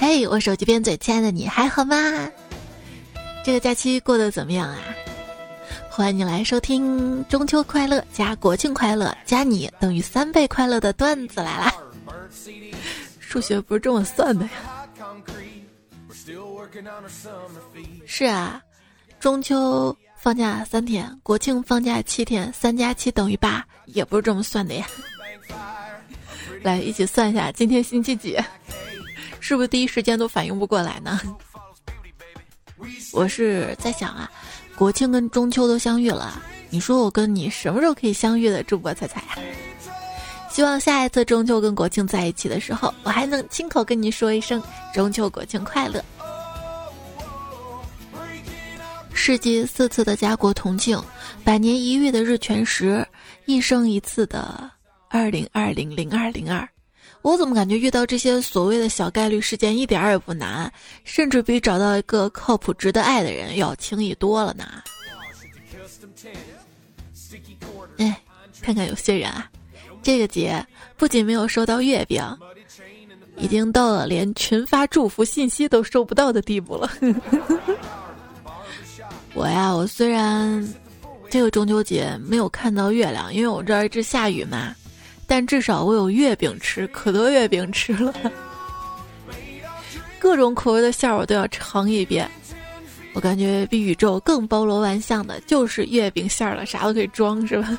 [0.00, 1.94] 嘿，我手机边嘴，亲爱的你还好吗？
[3.44, 4.78] 这个假期过得怎么样啊？
[5.90, 11.74] 欢迎你来收听中秋快乐加国庆快乐加你等于三倍快乐的段子来啦！
[13.18, 14.50] 数学不是这么算的呀。
[18.06, 18.62] 是啊，
[19.20, 24.86] 中秋放假三天，国庆放假七天，三加七等于八，也不是这么算的呀。
[26.62, 28.38] 来，一起算一下，今天星期几？
[29.40, 31.20] 是不是第一时间都反应不过来呢？
[33.12, 34.30] 我是在想啊，
[34.76, 36.40] 国庆跟中秋都相遇了，
[36.70, 38.62] 你说我跟你什么时候可以相遇的？
[38.62, 39.36] 主播彩彩啊，
[40.50, 44.62] 希望下一次中秋跟国庆在一起的时候，我还能亲口跟你说一声
[44.94, 46.02] 中秋国庆快乐。
[49.12, 50.98] 世纪四次的家国同庆，
[51.44, 53.06] 百年一遇的日全食，
[53.44, 54.70] 一生一次的
[55.10, 56.66] 二零二零零二零二。
[57.22, 60.72] 我怎么感觉遇到这些所谓的小概率事件一点也不难，
[61.04, 64.64] 甚至比找到一个靠谱、值得爱的人要轻易多了呢？
[67.98, 68.18] 哎，
[68.62, 69.50] 看看有些人啊，
[70.02, 72.24] 这个节不仅没有收到月饼，
[73.36, 76.90] 已经到了连群发祝福信息都收不到的地步了。
[79.34, 80.66] 我呀，我虽然
[81.28, 84.74] 这个中秋节没有看到月亮，因为我这儿一直下雨嘛。
[85.30, 88.12] 但至少我有月饼吃，可多月饼吃了，
[90.18, 92.28] 各种口味的馅儿我都要尝一遍。
[93.12, 97.78] 我感觉比宇宙更包罗万象的就是月饼馅儿了，啥都可以装，是吧？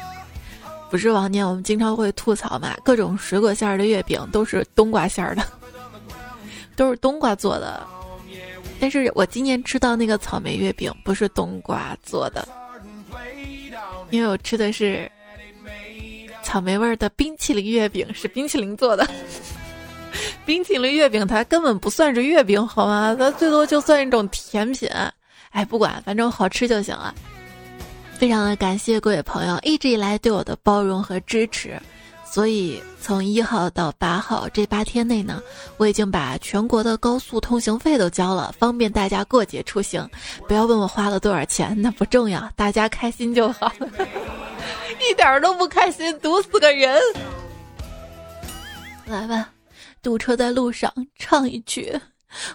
[0.90, 5.42] 不是往年我们经常会吐槽嘛，各种水果馅儿的月饼都是冬瓜馅儿的，
[6.76, 7.82] 都是冬瓜做的。
[8.78, 12.46] 但是我今年吃到那个草莓月饼不是冬瓜做的，
[14.10, 15.10] 因为我吃的是。
[16.46, 19.04] 草莓味的冰淇淋月饼是冰淇淋做的，
[20.46, 23.16] 冰淇淋月饼它根本不算是月饼，好吗？
[23.18, 24.88] 它最多就算一种甜品。
[25.50, 27.12] 哎，不管，反正好吃就行了。
[28.16, 31.82] 非常的感谢各位朋友一直以来对我的包容和支持，
[32.24, 35.42] 所以从一号到八号这八天内呢，
[35.78, 40.08] 我已经把全国的高速通行费都交了，方便大家过节出行。
[40.46, 43.72] 不要问我花了多少钱，那不重要，大家开心就好。
[45.00, 47.00] 一点都不开心，堵死个人！
[49.06, 49.50] 来吧，
[50.02, 52.00] 堵车在路上，唱一曲。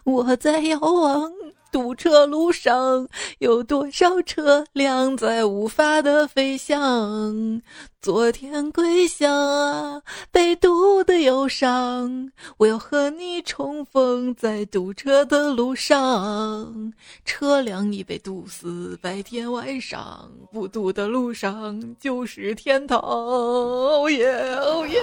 [0.03, 1.31] 我在遥望。
[1.71, 3.07] 堵车路上
[3.39, 7.61] 有多少车辆在无法的飞翔？
[8.01, 10.01] 昨天归乡啊，
[10.31, 12.31] 被堵的忧伤。
[12.57, 16.91] 我要和你重逢在堵车的路上。
[17.23, 22.99] 车辆已被堵死，白天晚上不堵的路上就是天堂。
[22.99, 25.01] 哦耶哦耶！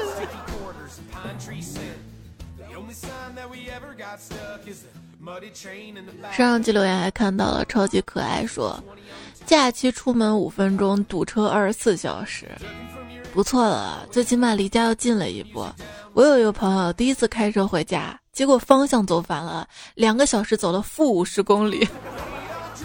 [6.32, 8.82] 上期留言还看到了超级可爱说，
[9.44, 12.46] 假期出门五分钟堵车二十四小时，
[13.32, 15.66] 不错了，最起码离家又近了一步。
[16.12, 21.86] 我有一个朋友第一次开车回家，结果方向走反了，两个小时走了负五十公里。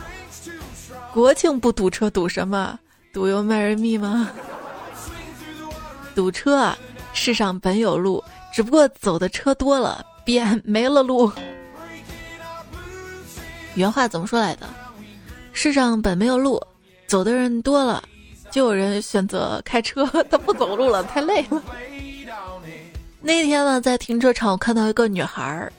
[1.13, 2.79] 国庆不堵车堵什么？
[3.13, 4.31] 堵油卖人蜜吗？
[6.15, 6.77] 堵车啊！
[7.13, 11.31] 世上本有路，只不过走的车多了，便没了路。
[13.75, 14.67] 原话怎么说来的？
[15.51, 16.61] 世上本没有路，
[17.07, 18.03] 走的人多了，
[18.51, 21.61] 就有人选择开车， 他不走路了，太累了。
[23.21, 25.71] 那天呢，在停车场，我看到一个女孩儿，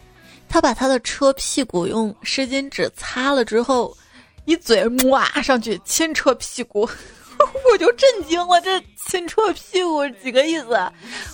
[0.48, 3.96] 她把她的车屁股用湿巾纸擦了之后，
[4.44, 6.88] 一嘴抹上去亲车屁股，
[7.72, 10.68] 我就震惊了，这亲车屁股几个意思？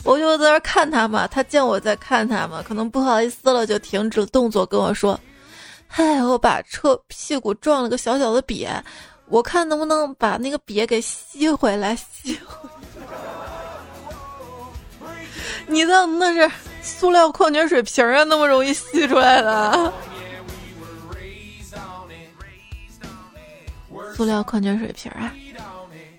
[0.03, 5.19] 我就在那看她嘛，她见我在看她嘛，可能不好意思了，就停止动作跟我说。
[5.93, 8.69] 嗨，我把车屁股撞了个小小的瘪，
[9.27, 11.97] 我看能不能把那个瘪给吸回来。
[11.97, 12.69] 吸回
[15.67, 16.49] 你的那是
[16.81, 19.93] 塑料矿泉水瓶啊，那么容易吸出来的？
[24.15, 25.35] 塑料矿泉水瓶啊，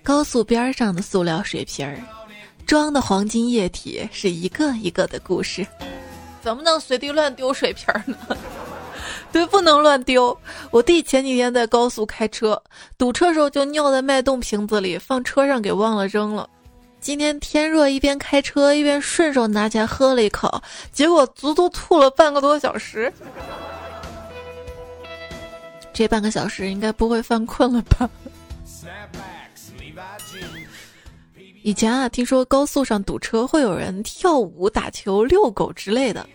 [0.02, 1.90] 高速边上的塑料水瓶，
[2.66, 5.66] 装的黄金液体是一个一个的故事，
[6.42, 8.36] 怎么能随地乱丢水瓶呢？
[9.32, 10.36] 对，不能乱丢。
[10.70, 12.62] 我弟前几天在高速开车，
[12.98, 16.48] 堵车时候就尿在脉动瓶子里，放车上给忘了扔了。
[17.00, 20.62] 今天天热，一边开车一边顺手拿起来喝了一口，
[20.92, 23.12] 结果足足吐了半个多小时。
[25.92, 28.08] 这半个小时应该不会犯困了吧？
[31.62, 36.26] 以前啊，听说高速上堵车会有人跳舞、打球、遛狗之类的。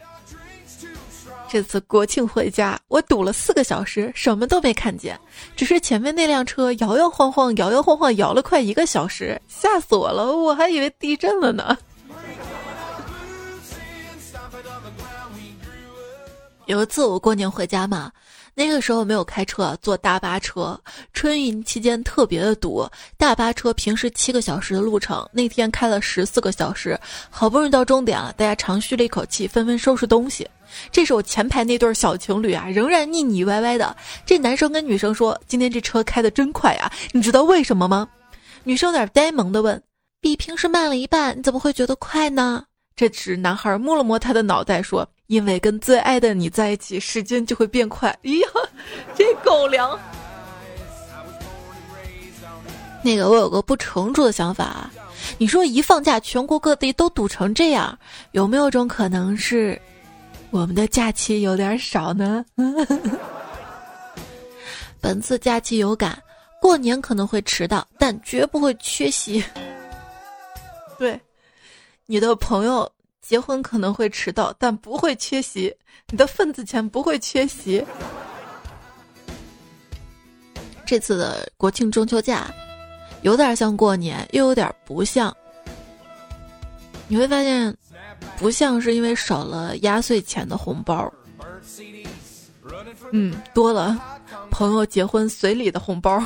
[1.50, 5.18] 这次国庆回家，我堵了四个小时，什么都没看见，
[5.56, 11.78] 只是前面那辆车摇摇晃晃，摇摇晃晃，摇了快一个小时，吓死我了，我还以为地震了呢。
[16.66, 18.12] 有一次我过年回家嘛。
[18.60, 20.76] 那个时候没有开车，坐大巴车。
[21.14, 27.00] 春运期间特别的堵，大巴车平时七个小时的路程，那天开了十四个小时。
[27.30, 30.50] 好不容易到终点了，大家长吁了一口气，纷纷收拾东西。
[30.92, 33.96] 这时候前排那对小情侣啊，仍然腻腻歪歪的。
[34.26, 38.10] 这男生跟女生说：“今天这车开的真快啊，你知道为什么吗？”
[38.66, 39.80] 女生有点呆萌的问
[40.20, 42.64] ：“比平时慢了一半，你怎么会觉得快呢？”
[42.98, 45.08] 这时男孩摸了摸他的脑袋说。
[45.28, 48.10] 因为跟最爱的你在一起，时间就会变快。
[48.24, 48.48] 哎呀，
[49.16, 49.98] 这狗粮！
[53.04, 54.92] 那个，我有个不成熟的想法啊。
[55.38, 57.98] 你说一放假，全国各地都堵成这样，
[58.32, 59.80] 有没有种可能是
[60.50, 62.44] 我们的假期有点少呢？
[65.00, 66.18] 本次假期有感，
[66.62, 69.44] 过年可能会迟到，但绝不会缺席。
[70.98, 71.20] 对，
[72.06, 72.90] 你的朋友。
[73.28, 75.76] 结婚可能会迟到，但不会缺席。
[76.10, 77.86] 你的份子钱不会缺席。
[80.86, 82.50] 这次的国庆中秋假，
[83.24, 85.36] 有点像过年，又有点不像。
[87.10, 87.76] 你会发现，
[88.38, 91.14] 不像是因为少了压岁钱的红包。
[93.12, 94.02] 嗯，多了
[94.50, 96.24] 朋友结婚随礼的红包。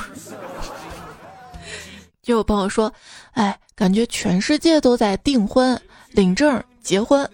[2.21, 2.93] 就有朋友说
[3.33, 5.81] ：“哎，感觉全世界都在订婚、
[6.11, 7.29] 领证。”结婚，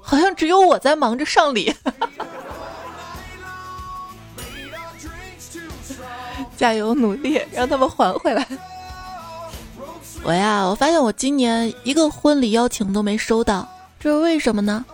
[0.00, 1.74] 好像只有我在忙着上礼。
[6.56, 8.46] 加油努力，让他们还回来。
[10.24, 13.68] 我呀，我发现我今年一个婚礼邀请都没收到，
[14.00, 14.84] 这是为什么呢？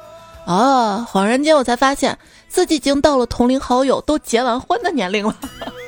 [0.47, 2.19] 哦，恍然间我才发现
[2.49, 5.35] 自己已经到了同龄好友都结完婚的年龄了。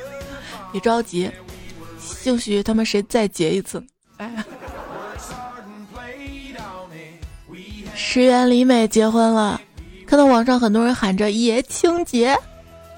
[0.73, 1.29] 别着急，
[1.99, 3.83] 兴许他们谁再结一次。
[4.17, 4.43] 哎。
[8.17, 9.61] 石原里美结婚了，
[10.07, 12.35] 看到网上很多人喊着“爷青结”，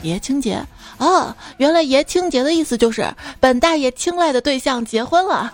[0.01, 0.65] 爷青结
[0.97, 3.05] 哦，原来爷青结的意思就是
[3.37, 5.53] 本大爷青睐的对象结婚了。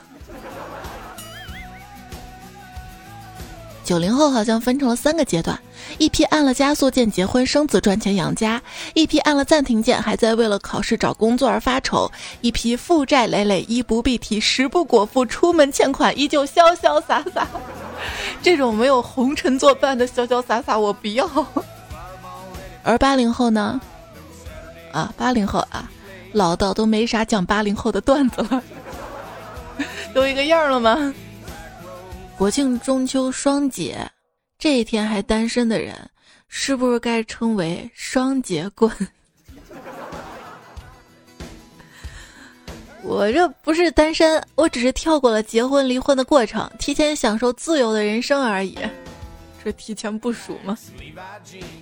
[3.86, 5.58] 九零后好像分成了三个阶段：
[6.00, 8.60] 一批按了加速键结婚生子赚钱养家；
[8.96, 12.12] 一批按了暂停键还在为了考试找工作而发愁；
[12.42, 17.48] 一批负债累累衣不蔽体食不果腹出门欠款依旧潇潇洒洒。
[18.42, 21.30] 这种没有红尘作伴的潇潇洒洒我不要。
[22.84, 23.80] 而八零后呢？
[24.92, 25.88] 啊，八零后啊，
[26.32, 28.64] 老到都没啥讲八零后的段子了，
[30.12, 31.14] 都一个样了吗？
[32.38, 33.98] 国庆中秋双节，
[34.60, 35.96] 这一天还单身的人，
[36.50, 38.92] 是不是该称为双节棍？
[43.04, 48.78] 我这不是单身，我只是跳过了结婚离婚的过程，提前享受自由的人生而已。
[49.64, 50.78] 这提前部署吗？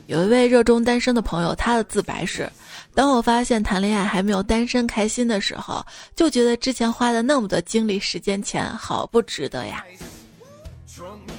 [0.05, 2.47] 有一位热衷单身的朋友，他的自白是：
[2.93, 5.83] 当我发现谈恋爱还没有单身开心的时候，
[6.15, 9.83] 就觉得之前花的那么多精力、时间、钱，好不值得呀。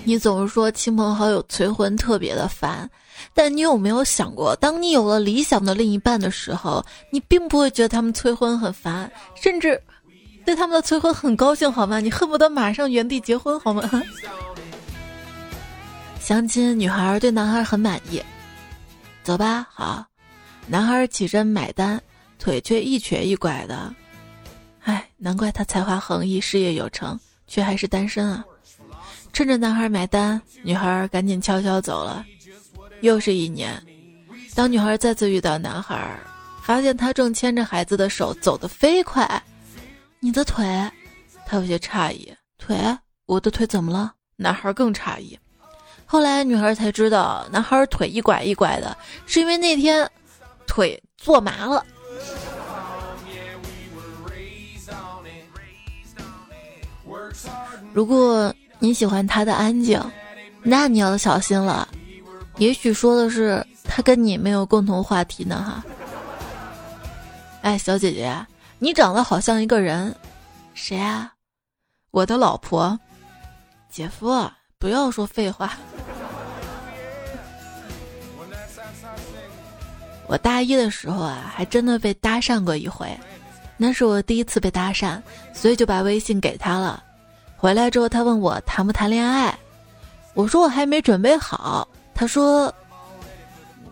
[0.05, 2.89] 你总是说亲朋好友催婚特别的烦，
[3.33, 9.81] 但你有没有想过，当你有了理想的另一半的时候，你并不会觉得他们催婚很烦，甚至
[10.45, 12.01] 对他们的催婚很高兴，好吗？
[12.01, 13.91] 你恨不得马上原地结婚，好吗？
[16.21, 18.23] 相亲女孩对男孩很满意，
[19.23, 20.05] 走吧，好。
[20.67, 22.01] 男孩起身买单，
[22.39, 23.95] 腿却一瘸一拐的，
[24.83, 28.43] 唉，难怪他才华横溢，事业有成，却还是单身啊。
[29.35, 32.25] 趁着男孩买单，女孩赶紧悄悄走了。
[33.01, 33.83] 又是一年，
[34.55, 36.17] 当女孩再次遇到男孩，
[36.63, 39.29] 发现他正牵着孩子的手走得飞快。
[40.21, 40.65] 你的腿，
[41.45, 42.33] 他有些诧异。
[42.59, 42.77] 腿，
[43.27, 44.15] 我的腿怎么了？
[44.37, 45.37] 男孩更诧异。
[46.07, 50.09] 后来女孩才知道，男孩腿一拐一拐的，是因为那天
[50.65, 51.85] 腿坐麻了。
[57.93, 58.55] 如果。
[58.79, 60.01] 你喜欢他的安静，
[60.63, 61.89] 那你要小心了。
[62.59, 65.85] 也许说的是他跟你没有共同话题呢，哈。
[67.63, 68.47] 哎，小姐姐，
[68.79, 70.15] 你长得好像一个人，
[70.75, 71.33] 谁啊？
[72.11, 72.99] 我的老婆，
[73.91, 74.51] 姐夫。
[74.77, 75.73] 不要说废话。
[80.27, 83.09] 我大一的时候啊，还真的被搭讪过一回，
[83.79, 85.19] 那是我第一次被搭讪，
[85.55, 87.03] 所以就把微信给他了。
[87.65, 89.59] 回来之后，他问我谈不谈恋爱，
[90.35, 91.89] 我说我还没准备好。
[92.15, 92.71] 他说：“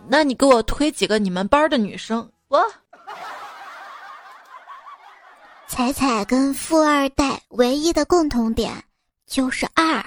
[0.07, 2.29] 那你给我推几个你们班的女生。
[2.49, 2.63] 我
[5.65, 8.71] 彩彩跟富二代唯一的共同点
[9.25, 10.05] 就是二。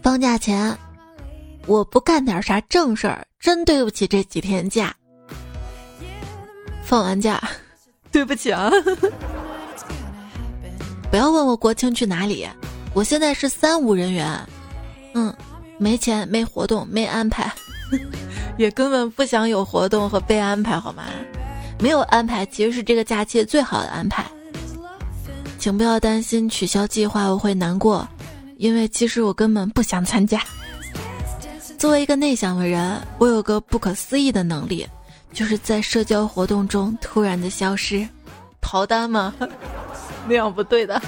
[0.00, 0.78] 放假前，
[1.66, 4.94] 我不干点啥正事儿，真对不起这几天假。
[6.84, 7.42] 放完假，
[8.10, 8.70] 对不起啊！
[11.10, 12.46] 不要问我国庆去哪里，
[12.94, 14.38] 我现在是三无人员。
[15.14, 15.34] 嗯，
[15.78, 17.50] 没钱，没活动，没安排，
[18.58, 21.04] 也根本不想有活动和被安排，好吗？
[21.80, 24.24] 没有安排其实是这个假期最好的安排。
[25.58, 28.06] 请不要担心取消计划我会难过，
[28.56, 30.40] 因为其实我根本不想参加。
[31.78, 34.86] 作为一个内向的人，我有个不可思议的能力，
[35.38, 38.04] 就是在社交活动中突然的消失。
[38.60, 39.32] 逃单吗？
[40.26, 41.00] 那样不对的。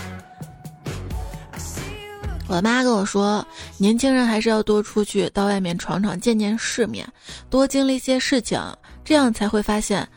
[2.47, 3.45] 我妈跟我说，
[3.77, 7.05] 年轻人还是要多出去，到外面闯闯，见见世面，
[7.51, 8.57] 多经历一些事情，
[9.05, 10.09] 这样才会发现，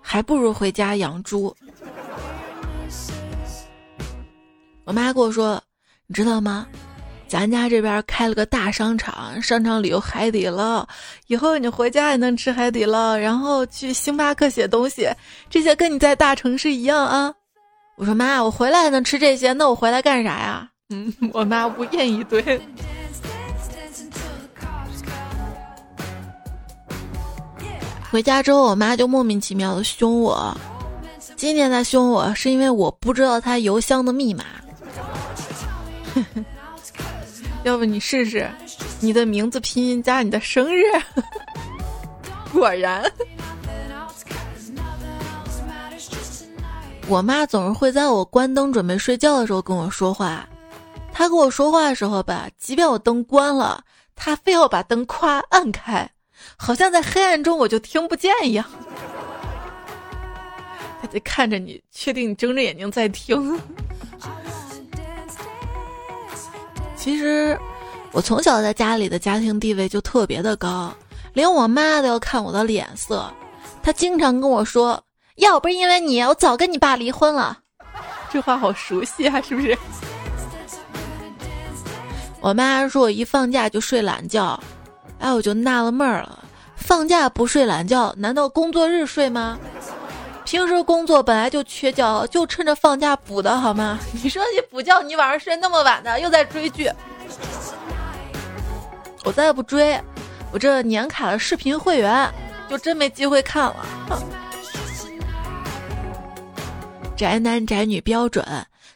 [0.00, 1.56] 还不如回家养猪。
[4.82, 5.62] 我妈跟我说，
[6.08, 6.66] 你知道吗？
[7.30, 10.84] 咱家这边开了个大商场，商场里有海底捞，
[11.28, 15.08] 以后你回家也能吃海底捞，然后去星巴克写东西，
[15.48, 17.32] 这些跟你在大城市一样啊。
[17.96, 20.68] 我说妈，我回来还能吃这些，那我回来干啥呀？
[20.88, 22.60] 嗯，我妈无言以对。
[28.10, 30.52] 回家之后，我妈就莫名其妙的凶我。
[31.36, 34.44] 今天她凶我，是因为我不知道她邮箱的密码。
[37.64, 38.50] 要不你试试，
[39.00, 40.82] 你的名字拼音加你的生日。
[42.52, 43.04] 果然，
[47.06, 50.48] 我妈总是会在我关灯准备睡觉的时候跟我说话。
[51.12, 53.84] 她跟我说话的时候吧，即便我灯关了，
[54.16, 56.08] 她非要把灯夸按开，
[56.56, 58.64] 好像在黑暗中我就听不见一样。
[61.02, 63.58] 他得看着你，确定你睁着眼睛在听。
[67.00, 67.58] 其实，
[68.12, 70.92] 我从小在家里的家庭地位就特别的高，
[71.32, 73.24] 连我妈都要看我的脸色。
[73.82, 75.02] 她经常跟我说
[75.36, 77.56] ：“要不是因为你，我早跟你爸离婚了。
[78.30, 79.76] ”这话好熟悉啊，是不是？
[82.42, 84.62] 我妈说我一放假就睡懒觉，
[85.20, 86.44] 哎，我就纳了闷儿了。
[86.76, 89.58] 放假不睡懒觉，难道工作日睡吗？
[90.50, 94.00] 平时工作本来就缺觉，就趁着放假补的好吗？
[94.20, 96.90] 你说你补觉，你晚上睡那么晚的，又在追剧。
[99.24, 99.96] 我再不追，
[100.50, 102.28] 我这年卡的视频会员
[102.68, 103.76] 就真没机会看了。
[107.16, 108.44] 宅男宅女标准。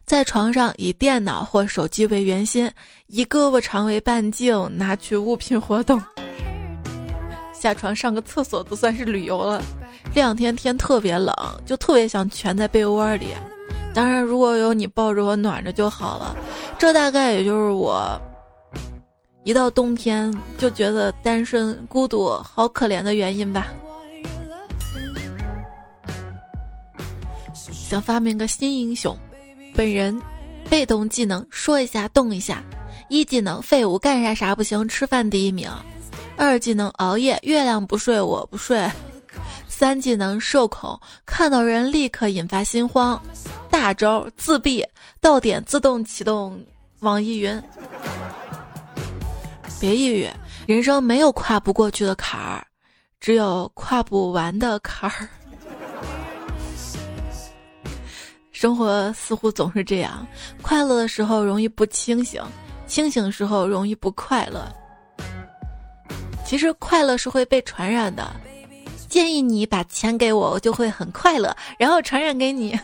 [0.04, 2.68] 在床上以电脑或手机为圆心，
[3.06, 6.02] 以胳膊长为半径，拿取物品活动。
[7.52, 9.62] 下床上个厕所都算是旅游了。
[10.14, 11.34] 这两天天特别冷，
[11.66, 13.30] 就特别想蜷在被窝里。
[13.92, 16.36] 当然，如果有你抱着我暖着就好了。
[16.78, 18.16] 这大概也就是我
[19.42, 23.66] 一到冬天就觉得单身孤独、好可怜的原因吧。
[27.52, 29.16] 想发明个新英雄。
[29.74, 30.22] 本人，
[30.70, 32.62] 被动技能说一下动一下，
[33.08, 35.68] 一技能废物干啥啥不行，吃饭第一名，
[36.36, 38.88] 二技能熬夜月亮不睡我不睡，
[39.76, 43.20] 三技能受恐看到人立刻引发心慌，
[43.68, 44.86] 大招自闭
[45.20, 46.64] 到点自动启动
[47.00, 47.60] 网易云，
[49.80, 50.30] 别抑郁，
[50.64, 52.64] 人生没有跨不过去的坎儿，
[53.18, 55.28] 只有跨不完的坎儿。
[58.52, 60.24] 生活似乎总是这样，
[60.62, 62.40] 快乐的时候容易不清醒，
[62.86, 64.72] 清醒的时候容易不快乐。
[66.46, 68.30] 其实快乐是会被传染的，
[69.14, 72.76] 建议你把钱给我，我就会很快乐， 然后传染给你。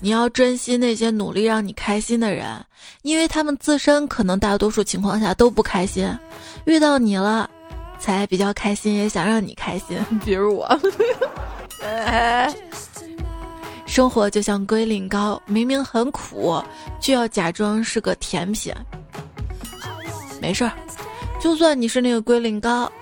[0.00, 2.62] 你要珍惜那些努力让你开心的人，
[3.00, 6.14] 因为他们自身可能大多数情况下都不开心，
[6.66, 7.48] 遇到你了，
[7.98, 9.98] 才比较开心，也想让你开心。
[10.22, 10.78] 比如我。
[13.86, 16.62] 生活就像龟苓膏，明明很苦，
[17.00, 18.74] 却要假装是个甜品。
[20.38, 20.72] 没事儿，
[21.40, 22.92] 就算你是那个龟苓膏，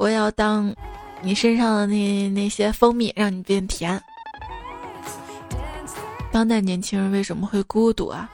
[0.00, 0.74] 我要当
[1.20, 4.02] 你身上的那那些蜂蜜，让你变甜。
[6.32, 8.26] 当代年轻人为什么会孤独啊？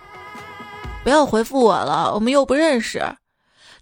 [1.02, 3.02] 不要回复我了，我们又不认识，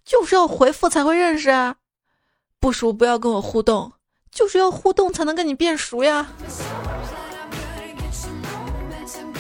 [0.03, 1.77] 就是要回复才会认识啊！
[2.59, 3.93] 不熟不要跟我互动，
[4.31, 6.27] 就是要互动才能跟你变熟呀。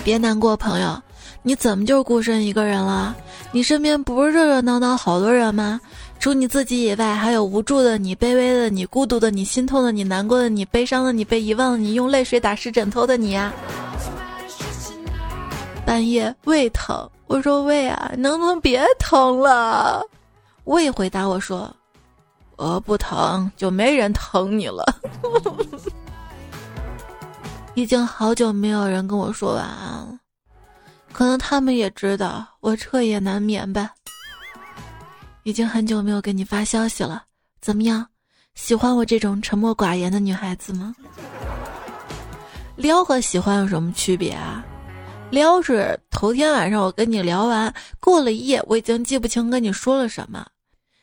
[0.05, 1.03] 别难过，朋友，
[1.43, 3.17] 你怎么就孤身一个人了？
[3.53, 5.81] 你身边不是热热闹闹好多人吗？
[6.18, 13.52] 除你自己以外，还有无助的你、卑微的你、孤独的你、心痛的你、难过的你、悲伤的你、被遗忘的你、用泪水打湿枕头的你呀！
[15.85, 20.02] 半夜胃疼，我说胃啊，能不能别疼了？
[20.64, 21.71] 胃回答我说
[22.56, 24.83] ：“我不疼，就没人疼你了。
[27.76, 30.18] ”已经好久没有人跟我说晚安了，
[31.12, 33.90] 可能他们也知道我彻夜难眠吧。
[35.45, 37.25] 已经很久没有给你发消息了，
[37.61, 38.07] 怎么样？
[38.55, 40.95] 喜欢我这种沉默寡言的女孩子吗？
[42.77, 44.65] 撩和喜欢有什么区别啊？
[45.31, 50.47] 撩是头天晚上我跟你聊完，过了一夜，我已经记不清跟你说了什么。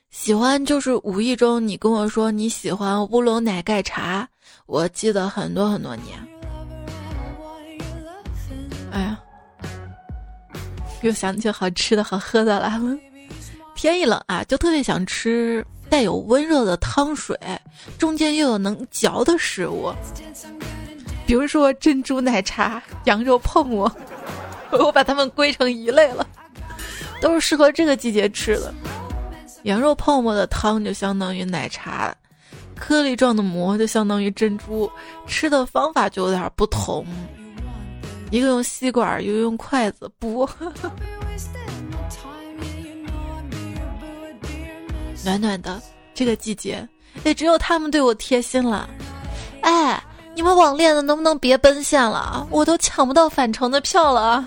[0.10, 4.27] 喜欢就是无意中你跟我说你喜欢乌龙奶盖茶，
[4.65, 6.17] 我记得很多很多年。
[8.91, 9.19] 哎呀，
[11.03, 12.98] 又想起好吃的好喝的来了。
[13.81, 17.35] 天一冷啊，就特别想吃带有温热的汤水，
[17.97, 19.91] 中间又有能嚼的食物，
[21.25, 23.91] 比如说珍珠奶茶、羊肉泡馍，
[24.69, 26.23] 我把它们归成一类了，
[27.21, 28.71] 都是适合这个季节吃的。
[29.63, 32.15] 羊肉泡馍的汤就相当于奶茶，
[32.75, 34.88] 颗粒状的馍就相当于珍珠，
[35.25, 37.03] 吃的方法就有点不同，
[38.29, 40.47] 一个用吸管，一个用筷子剥。
[45.23, 45.81] 暖暖的
[46.13, 46.87] 这个季节，
[47.23, 48.89] 也只有他们对我贴心了。
[49.61, 50.01] 哎，
[50.33, 52.47] 你们网恋的能不能别奔现了？
[52.49, 54.43] 我都抢不到返程的票了。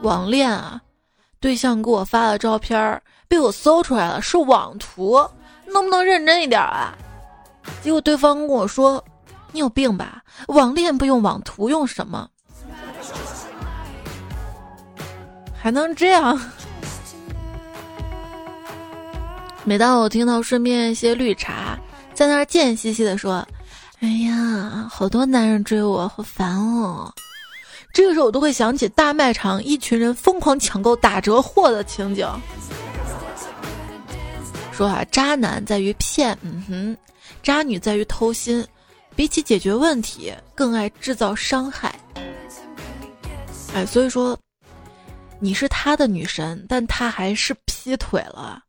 [0.00, 0.80] 网恋啊，
[1.40, 5.18] 对象给我发的照片被我搜出来了，是网图，
[5.66, 6.94] 能不能认真一点啊？
[7.82, 9.02] 结果对方跟我说
[9.52, 10.22] ：“你有病吧？
[10.48, 12.28] 网恋不用网图，用什么？
[15.56, 16.40] 还能这样？”
[19.64, 21.78] 每当我听到身边一些绿茶
[22.14, 23.46] 在那儿贱兮兮的说
[24.00, 27.12] ：“哎呀，好多男人追我，好烦哦。”
[27.94, 32.26] 这个时候我都会想起大卖场一群人疯狂抢购打折货的情景。
[34.72, 36.96] 说啊，渣男在于骗，嗯哼，
[37.42, 38.66] 渣女在于偷心，
[39.14, 41.94] 比起解决问题，更爱制造伤害。
[43.74, 44.36] 哎，所以说，
[45.38, 48.60] 你是他的女神，但他还是劈腿了。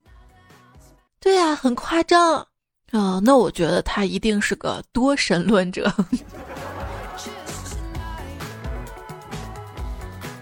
[1.23, 2.45] 对呀，很夸张，
[2.91, 5.89] 哦，那我觉得他一定是个多神论者。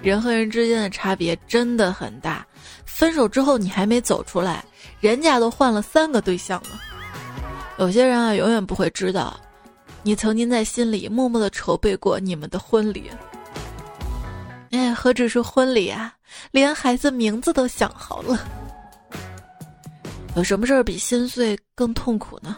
[0.02, 2.44] 人和人之间的差别真的很大，
[2.84, 4.66] 分手之后你还没走出来，
[5.00, 6.82] 人家都换了三个对象了。
[7.78, 9.40] 有些人啊，永远不会知道，
[10.02, 13.12] 你曾经在心里默默的筹备过你们的婚礼。
[14.72, 16.12] 哎，何止是婚礼啊，
[16.50, 18.40] 连孩子名字都想好了。
[20.36, 22.56] 有什么事儿比心碎更痛苦呢？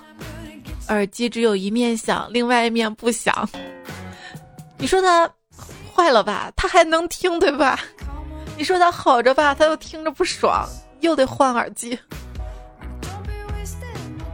[0.90, 3.50] 耳机只有一面响，另外一面不响。
[4.78, 5.30] 你说它
[5.96, 6.52] 坏了吧？
[6.56, 7.80] 它还能听对吧？
[8.58, 9.56] 你说它好着吧？
[9.56, 10.68] 它又听着不爽，
[11.00, 11.98] 又得换耳机。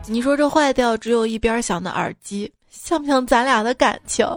[0.07, 4.27] 你说这坏掉只有一边响的耳机，像不像咱俩的感情？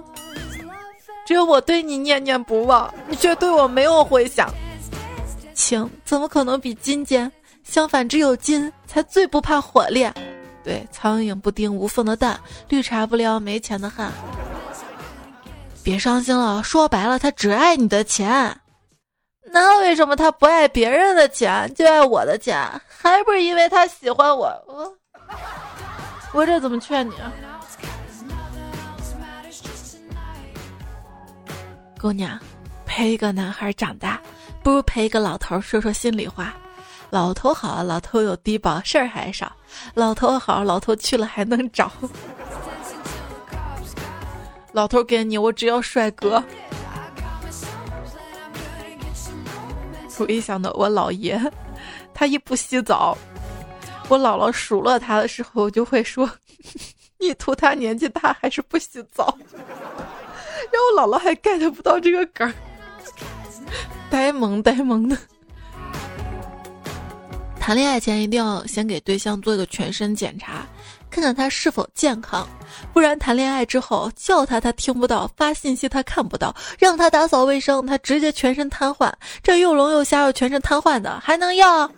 [1.26, 4.52] 只有我对你念念不忘，你却对我没有回响。
[5.54, 7.30] 情怎么可能比金坚？
[7.72, 10.12] 相反，只有金才最不怕火炼。
[10.62, 14.12] 对，苍蝇不叮无缝的蛋，绿茶不撩没钱的汉。
[15.82, 18.54] 别伤心了，说白了，他只爱你的钱。
[19.44, 22.54] 那为什么他不爱别人的钱，就爱我的钱？
[22.86, 24.48] 还不是因为他喜欢我？
[24.66, 24.94] 我
[26.34, 27.32] 我这怎么劝你啊？
[31.98, 32.38] 姑娘，
[32.84, 34.20] 陪一个男孩长大，
[34.62, 36.54] 不如陪一个老头说说心里话。
[37.12, 39.52] 老头好，老头有低保，事儿还少。
[39.92, 41.92] 老头好，老头去了还能找。
[44.72, 46.42] 老头给你，我只要帅哥。
[50.18, 51.38] 我一想到我姥爷，
[52.14, 53.14] 他一不洗澡，
[54.08, 56.30] 我姥姥数落他的时候，就会说
[57.20, 59.36] ：“你图他年纪大还是不洗澡？”
[60.72, 62.54] 然后姥姥还 get 不到这个梗儿，
[64.08, 65.18] 呆萌呆萌的。
[67.62, 70.66] 谈恋爱前一定要先给对象做一个全身检查，
[71.08, 72.44] 看看他是否健康，
[72.92, 79.12] 不然谈恋爱之后叫他他听不到，发信息他看不到，让他打扫卫生他直接全身瘫痪，
[79.44, 81.88] 这又聋又瞎又全身瘫痪的还能要？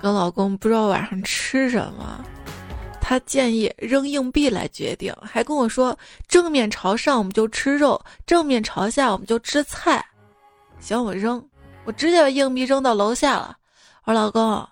[0.00, 2.24] 跟老公不知道晚上吃什么，
[2.98, 5.94] 他建议扔硬币来决定，还跟我说
[6.26, 10.02] 正面朝上我们就吃肉，正面朝下我们就吃菜。
[10.80, 11.42] 行，我扔，
[11.86, 13.56] 我直接把硬币扔到楼下了。
[14.04, 14.68] 我说老公，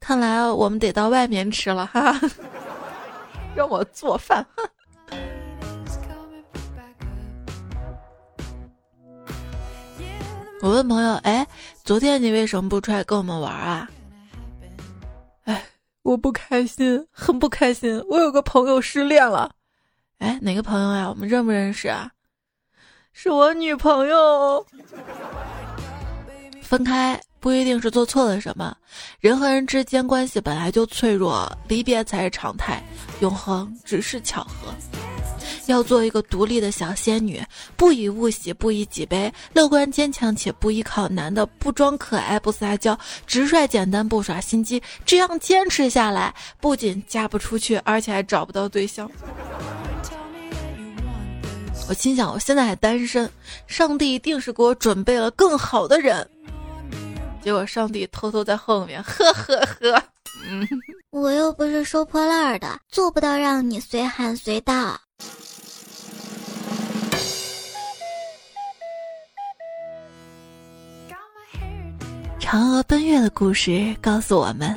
[0.00, 2.18] 看来我们得到外面吃了哈，
[3.54, 4.46] 让我做饭。
[10.62, 11.46] 我问朋友，哎，
[11.84, 13.88] 昨天你为什么不出来跟我们玩啊？
[15.44, 15.62] 哎，
[16.02, 18.02] 我不开心，很不开心。
[18.08, 19.52] 我有个朋友失恋了。
[20.18, 21.08] 哎，哪个朋友呀？
[21.08, 22.10] 我们认不认识啊？
[23.12, 24.66] 是我女朋友。
[26.68, 28.76] 分开不一定是做错了什么，
[29.20, 32.82] 人和人之间关系本来就脆弱，离别才是常态，
[33.20, 34.70] 永恒只是巧合。
[35.64, 37.42] 要做一个独立的小仙女，
[37.74, 49.10] 不以物喜，不以己悲，乐观坚强且不依靠男的，不装可爱不撒娇，直率简单不耍心机，这样坚持下来，不仅嫁不出去，而且还找不到对象。
[51.88, 53.30] 我心想，我现在还单身，
[53.66, 56.28] 上帝一定是给我准备了更好的人。
[57.42, 60.02] 结果上帝偷偷在后面，呵呵呵，
[60.48, 60.66] 嗯，
[61.10, 65.00] 我又不是收破烂的，做不到让你随喊随到。
[72.38, 74.74] 嫦娥奔月的故事告诉我们，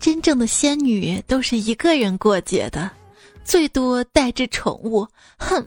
[0.00, 2.90] 真正的仙女都是一个人过节的，
[3.44, 5.06] 最多带只宠物。
[5.38, 5.64] 哼，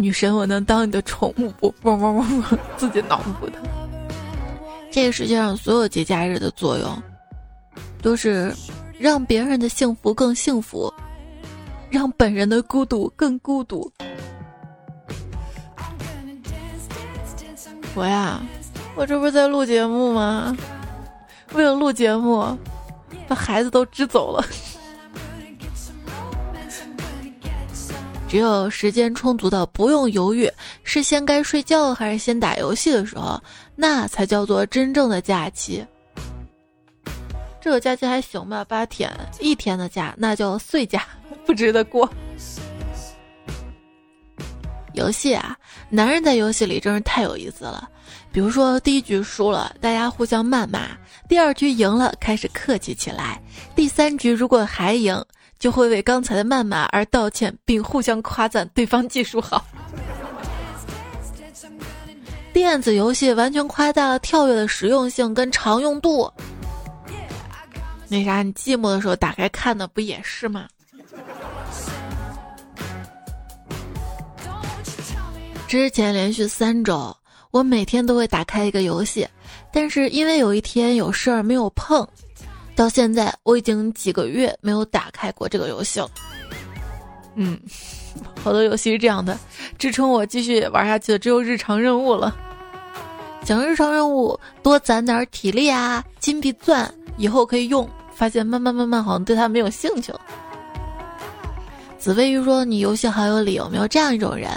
[0.00, 1.74] 女神，我能当你的宠物不？
[1.82, 3.58] 汪汪汪汪，自己脑补的。
[4.90, 7.02] 这个世界上所有节假日的作用，
[8.02, 8.52] 都是
[8.98, 10.92] 让别人的幸福更幸福，
[11.90, 13.90] 让本人的孤独更孤独。
[17.94, 18.40] 我呀，
[18.96, 20.56] 我这不是在录节目吗？
[21.52, 22.56] 为了录节目，
[23.28, 24.44] 把孩子都支走了。
[28.30, 30.48] 只有时间充足到不用犹豫
[30.84, 33.42] 是先该睡觉还是先打游戏的时候，
[33.74, 35.84] 那才叫做真正的假期。
[37.60, 41.04] 这个假期还行吧，八天，一天的假那叫碎假，
[41.44, 42.08] 不值得过。
[44.94, 45.56] 游戏啊，
[45.88, 47.90] 男人在游戏里真是太有意思了。
[48.30, 50.82] 比如说，第一局输了，大家互相谩骂；
[51.28, 53.36] 第二局赢了，开始客气起来；
[53.74, 55.20] 第三局如果还赢，
[55.60, 59.64] 就会为刚才的谩骂而道歉，并互相夸赞对方技术好。
[62.52, 66.28] 电子游戏完全夸大了跳跃的实用性跟常用度。
[68.08, 70.66] 那啥，你寂寞的时候打开看的不也是吗？
[75.68, 77.16] 之前连续三周，
[77.52, 79.28] 我每天都会打开一个游戏，
[79.72, 82.06] 但是因为有一天有事儿没有碰，
[82.74, 86.08] 到现在我已经几个月没有打开过这个游戏了。
[87.34, 87.58] 嗯，
[88.42, 89.38] 好多游戏是这样的，
[89.78, 92.36] 支撑我继续玩下去的只有日常任务了。
[93.44, 97.88] 讲日常任务，多攒点体力啊，金币钻以后可以用。
[98.12, 100.20] 发现慢慢慢慢好像对他没有兴趣了。
[101.98, 104.50] 紫薇鱼说：“你游戏好有理，有没有这样一种人？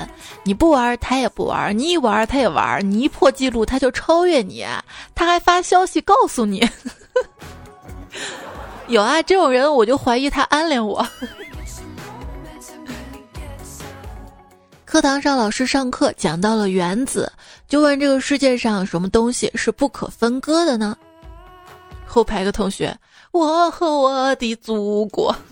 [0.43, 4.65] 你不玩他也不玩，你一玩他也玩，你一破纪录他就超越你，
[5.15, 6.67] 他还发消息告诉你。
[8.87, 11.07] 有啊，这种人我就怀疑他暗恋我。
[14.85, 17.31] 课堂上老师上课讲到了原子，
[17.67, 20.95] 就问这个世界上什么东西是不可分割的呢？
[22.05, 22.95] 后排个同学，
[23.31, 25.35] 我和我的祖国。”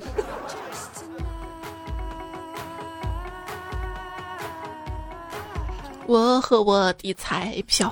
[6.06, 7.91] 我和我的彩票。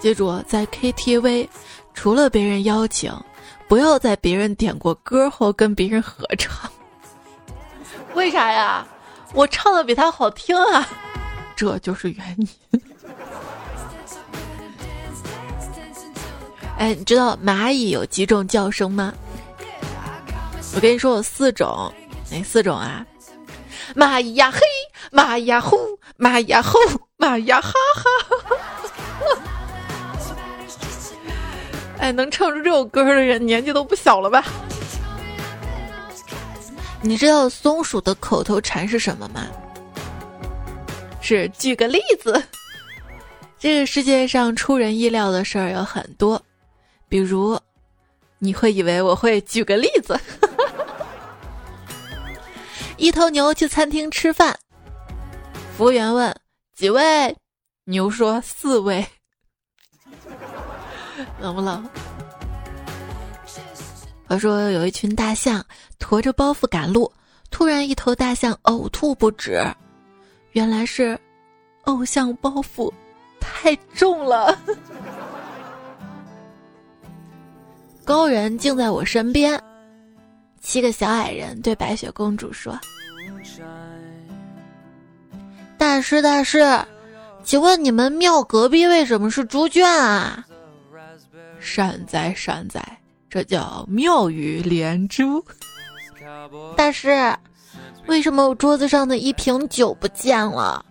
[0.00, 1.48] 记住，在 KTV，
[2.00, 3.14] 除了别人邀请，
[3.68, 6.58] 不要在别人点过歌后跟别人合唱。
[8.16, 8.86] 为啥呀？
[9.34, 10.88] 我唱的比他好听啊！
[11.54, 12.48] 这就是原因。
[16.78, 19.12] 哎，你知道蚂蚁有几种叫声吗？
[20.74, 21.92] 我跟你说，有四种。
[22.30, 23.04] 哪四种啊？
[23.94, 24.58] 蚂蚁呀嘿，
[25.12, 25.76] 蚂蚁呀呼，
[26.18, 26.78] 蚂蚁呀吼，
[27.18, 28.56] 蚂蚁呀哈哈。
[32.00, 34.42] 哎，能唱出这首歌的人年纪都不小了吧？
[37.02, 39.46] 你知道松鼠的口头禅是什么吗？
[41.20, 42.42] 是举个例子。
[43.58, 46.42] 这个世界上出人意料的事儿有很多，
[47.06, 47.58] 比如，
[48.38, 50.18] 你会以为我会举个例子。
[52.96, 54.58] 一头牛去餐厅吃饭，
[55.76, 56.34] 服务员问
[56.74, 57.36] 几位，
[57.84, 59.06] 牛说四位。
[61.40, 61.88] 冷不冷？
[64.28, 65.64] 话说有一群大象
[65.98, 67.12] 驮着包袱赶路，
[67.50, 69.60] 突然一头大象呕吐不止，
[70.52, 71.18] 原来是
[71.84, 72.92] 偶像包袱
[73.40, 74.56] 太重了。
[78.04, 79.60] 高人竟在我身边。
[80.60, 82.78] 七个小矮人对白雪公主说
[85.78, 86.78] ：“大师，大师，
[87.42, 90.44] 请问你们庙隔壁为什么是猪圈啊？”
[91.60, 92.82] 善哉善哉，
[93.28, 95.44] 这叫妙语连珠。
[96.76, 97.36] 大师，
[98.06, 100.84] 为什么我桌子上的一瓶酒不见了？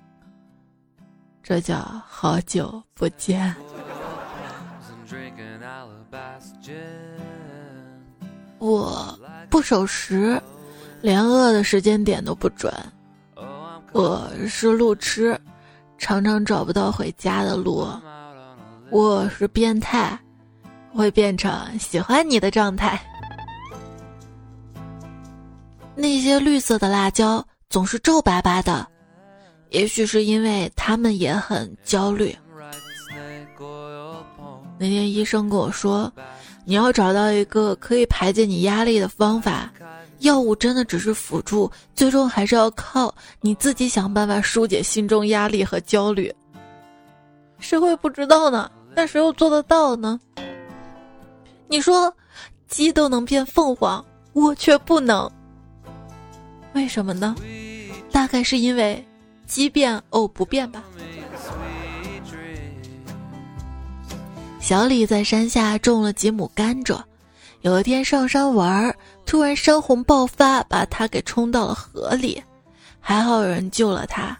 [1.43, 1.77] 这叫
[2.07, 3.53] 好久不见。
[8.59, 9.17] 我
[9.49, 10.39] 不守时，
[11.01, 12.71] 连饿的时间点都不准。
[13.91, 15.39] 我是路痴，
[15.97, 17.87] 常常找不到回家的路。
[18.91, 20.19] 我是变态，
[20.93, 22.99] 会变成喜欢你的状态。
[25.95, 28.87] 那些绿色的辣椒总是皱巴巴的，
[29.69, 32.35] 也许是因为他们也很焦虑。
[34.77, 36.11] 那天医生跟我说。
[36.65, 39.71] 你要找到一个可以排解你压力的方法，
[40.19, 46.31] 药物真的只是辅助，最终还是要靠你自己想办法疏解心中压力和焦虑。
[47.57, 48.69] 谁会不知道呢？
[48.93, 50.19] 但谁又做得到呢？
[51.71, 52.11] 你说，
[52.67, 54.03] 鸡都能变凤凰，
[54.33, 55.31] 我却不能，
[56.73, 57.35] 为什么呢？
[58.11, 59.05] 大概是因为
[59.45, 60.83] 鸡变偶不变吧。
[64.59, 66.99] 小李在山下种了几亩甘蔗，
[67.61, 68.95] 有一天上山玩，
[69.27, 72.43] 突然山洪爆发，把他给冲到了河里，
[72.99, 74.35] 还好有人救了他。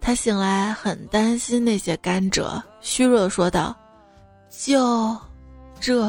[0.00, 3.76] 他醒来很担心那些甘蔗，虚弱说道
[4.48, 5.16] ：“就
[5.80, 6.08] 这。”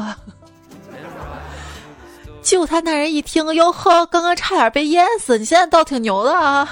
[2.42, 6.68] 就他那人一听，哟呵，刚刚差点被淹死，你现在倒挺牛的啊！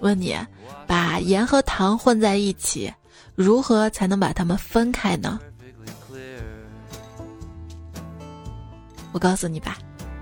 [0.00, 0.36] 问你。
[0.86, 2.92] 把盐和糖混在一起，
[3.36, 5.38] 如何才能把它们分开呢？
[9.12, 9.78] 我告诉你吧，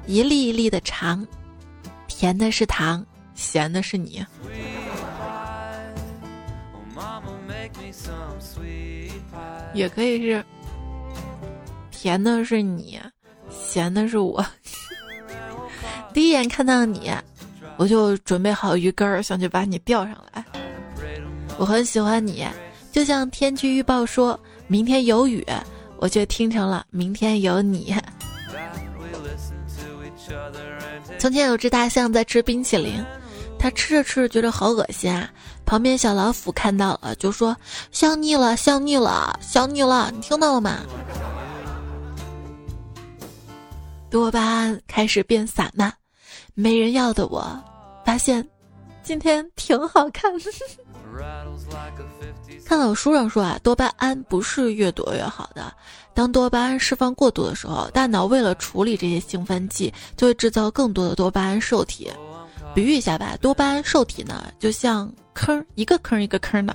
[0.07, 1.27] 一粒一粒的尝，
[2.07, 3.03] 甜的是糖，
[3.35, 4.23] 咸的是你。
[9.73, 10.45] 也可以是，
[12.01, 12.97] 甜的是你，
[13.51, 14.45] 咸的是我。
[16.15, 17.11] 第一眼看到你。
[17.77, 20.45] 我就准备好鱼竿儿，想去把你钓上来。
[21.59, 22.47] 我很喜欢你，
[22.93, 25.45] 就像天气预报说明天有雨，
[25.99, 27.95] 我却听成了明天有你。
[31.19, 33.05] 从前有只大象在吃冰淇淋，
[33.59, 35.29] 它吃着吃着觉得好恶心啊。
[35.65, 37.57] 旁边小老虎看到了，就说
[37.91, 40.79] ：“笑腻了，笑腻了，香腻了，你听到了吗？”
[44.11, 45.93] 多巴胺开始变散漫，
[46.55, 47.45] 没人要的我。
[48.07, 48.47] 发现
[49.03, 50.33] 今天挺好看。
[52.65, 55.73] 看到书上说啊，多巴胺不是越多越好的。
[56.15, 62.11] 当多巴胺释放过度的时候，大脑为了处理这些兴奋剂，就会制造更多的多巴胺受体。
[62.75, 66.75] 比喻一下吧，多巴胺受体呢，就像坑，一个坑一个坑的。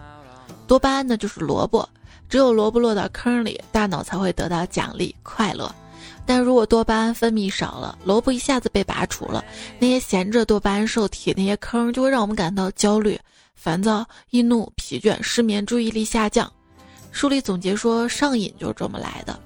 [0.67, 1.88] 多巴胺呢，就是萝卜，
[2.30, 5.74] 只有萝卜落到坑里，大脑才会得到奖励快乐。
[6.26, 9.44] 但如果多巴胺分泌少了，萝卜一下子被拔除了，
[9.80, 13.20] 那些闲着多巴胺受体那些坑就会让我们感到焦虑、
[13.56, 16.52] 烦躁、易怒、疲倦、失眠、注意力下降。
[17.12, 19.40] 书里总结说，上瘾就是这么来的。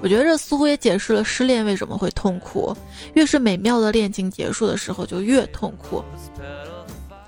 [0.00, 2.76] 我觉得这似乎也解释了失恋为什么会痛苦，
[3.14, 6.04] 越是美妙的恋情结束的时候就越痛苦。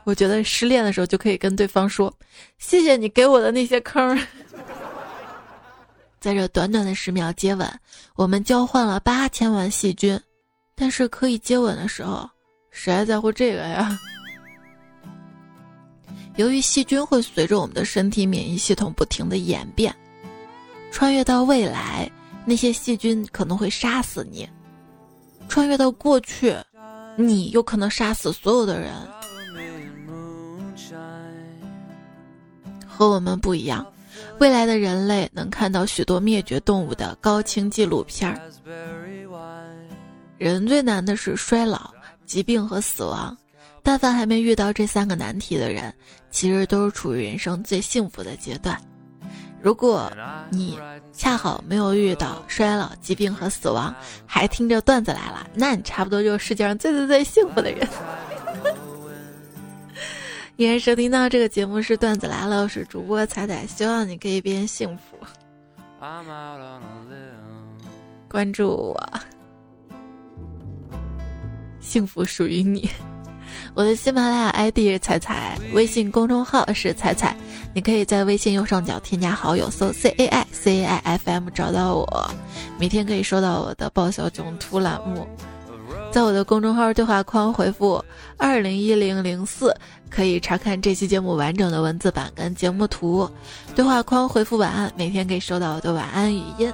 [0.05, 2.15] 我觉得失恋的时候就可以跟对方说
[2.59, 4.17] ：“谢谢你给我的那些坑。”
[6.27, 7.73] 在这短短的十秒接吻，
[8.17, 10.21] 我们交换了八千万细菌，
[10.75, 12.29] 但是可以接吻的时候，
[12.73, 13.97] 谁还在乎这个呀？
[16.35, 19.95] 由于细菌会随着我们的身体免疫系统不停的演变，
[20.91, 22.11] 穿越到未来，
[22.45, 24.49] 那些细菌可能会杀死你；
[25.49, 26.57] 穿越到过去，
[27.15, 28.93] 你有可能杀死所有的人。
[32.85, 33.87] 和我们不一样。
[34.39, 38.41] 未来的人类能看到许多灭绝动物的高清纪录片儿。
[40.39, 41.91] 人最难的是衰老、
[42.25, 43.37] 疾病和死亡。
[43.83, 45.95] 但凡还没遇到这三个难题的人，
[46.29, 48.77] 其实都是处于人生最幸福的阶段。
[49.63, 50.13] 如果
[50.51, 50.77] 你
[51.13, 53.95] 恰好没有遇到衰老、疾病和死亡，
[54.27, 57.87] 还听着段子来了，那你差不多就是世界上最最最幸福的人。
[60.57, 65.19] 依然收听到这个节目是段子来了，我是主播彩彩，希望你可以变幸福。
[68.27, 69.12] 关注我，
[71.79, 72.88] 幸福属于你。
[73.75, 77.37] 我的喜马拉雅 ID 是彩彩，微信公众号是彩彩。
[77.75, 82.31] 你可以在微信右上角添加好友，搜 C A I C A I F M 找到我。
[82.79, 85.29] 每天可以收到我的爆笑囧图栏目。
[86.12, 88.03] 在我的公众号对话框回复
[88.38, 89.75] 二零一零零四，
[90.11, 93.29] 可以查看这期节目完整的文字版跟节目图。
[93.75, 96.73] 对话框回复晚安，每天可以收到我的晚安语音。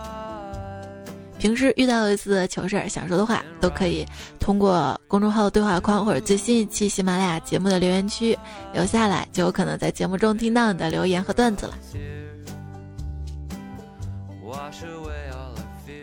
[1.38, 4.06] 平时遇到类似的糗事儿想说的话，都可以
[4.38, 8.38] 通过公众号对话框或者最新一期喜马拉雅节目的留言区
[8.72, 11.74] 留下来，就有可能在节目中听到你的留言和段子了。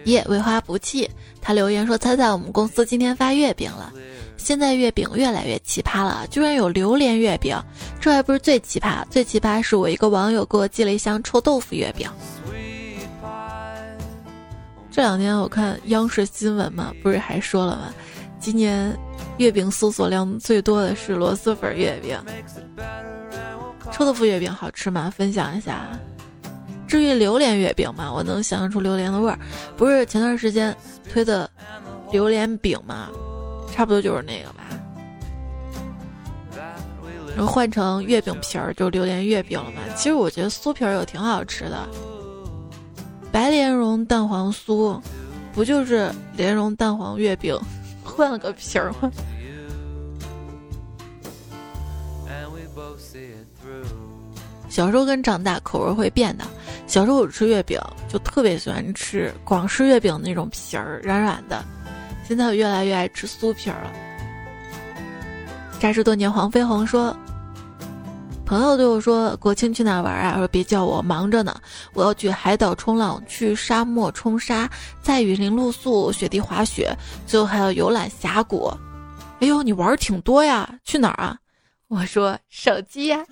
[0.05, 1.09] 夜为花不弃，
[1.41, 3.93] 他留言说：“猜猜我们公司今天发月饼了，
[4.39, 7.55] 现在月饼越来越奇葩了，居然有榴莲月饼，
[7.99, 12.09] 这还不是最奇葩，最奇葩是我一个网友给我寄了一箱臭豆腐月饼。”
[14.91, 17.93] 这两天我看央视新闻嘛，不是还说了吗？
[18.39, 18.97] 今年
[19.37, 22.17] 月饼搜索量最多的是螺蛳粉月饼。
[23.91, 25.13] 臭豆腐月饼好吃吗？
[25.15, 25.87] 分享一下。
[26.87, 29.37] 至于榴莲月饼嘛，我能想象出榴莲的味儿。
[29.77, 30.75] 不是前段时间
[31.13, 31.49] 推的
[32.11, 33.09] 榴莲饼嘛，
[33.73, 34.63] 差不多就是那个吧。
[37.35, 39.81] 然后换成月饼皮儿就榴莲月饼了嘛。
[39.95, 41.87] 其实我觉得酥皮儿也挺好吃的。
[43.31, 44.99] 白莲蓉蛋黄酥，
[45.53, 47.57] 不就是莲蓉蛋黄月饼，
[48.03, 49.11] 换了个皮儿吗？
[54.69, 56.45] 小时候跟长大口味会变的。
[56.87, 61.63] 小时候我吃月饼就特别喜欢吃广式月饼那种皮儿软软的，
[62.29, 63.91] 现在我越来越爱吃酥皮儿了。
[65.79, 67.17] 扎实多年黄飞鸿说。
[68.45, 71.55] 朋友对我说：“国庆去哪玩啊？”说：“别叫我，忙着呢。
[71.93, 74.67] 我要去海岛冲浪，去沙漠冲沙，
[75.03, 76.91] 在雨林露宿，雪地滑雪，
[77.27, 78.71] 最后还要游览峡谷。”
[79.39, 80.67] 哎呦，你玩挺多呀！
[80.83, 81.37] 去哪儿啊？
[81.89, 83.23] 我说：“手机呀。”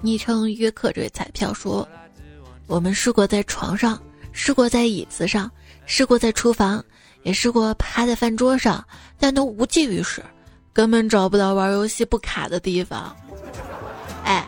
[0.00, 1.88] 昵称约克这位彩票说
[2.68, 3.98] ：“我们试过在床上，
[4.38, 5.50] 试过在椅子上，
[5.86, 6.84] 试过在厨房，
[7.22, 8.84] 也试过趴在饭桌上，
[9.18, 10.22] 但都无济于事。”
[10.76, 13.16] 根本找不到玩游戏不卡的地方，
[14.24, 14.46] 哎，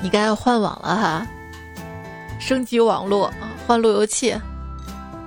[0.00, 1.26] 你该要换网了哈，
[2.38, 3.32] 升级网络，
[3.66, 4.32] 换路由器。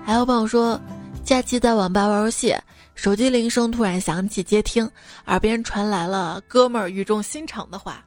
[0.06, 0.80] 还有朋友说，
[1.26, 2.56] 假期在网吧玩游戏，
[2.96, 4.90] 手机铃声突然响起，接听，
[5.26, 8.02] 耳边传来了哥们儿语重心长的话：“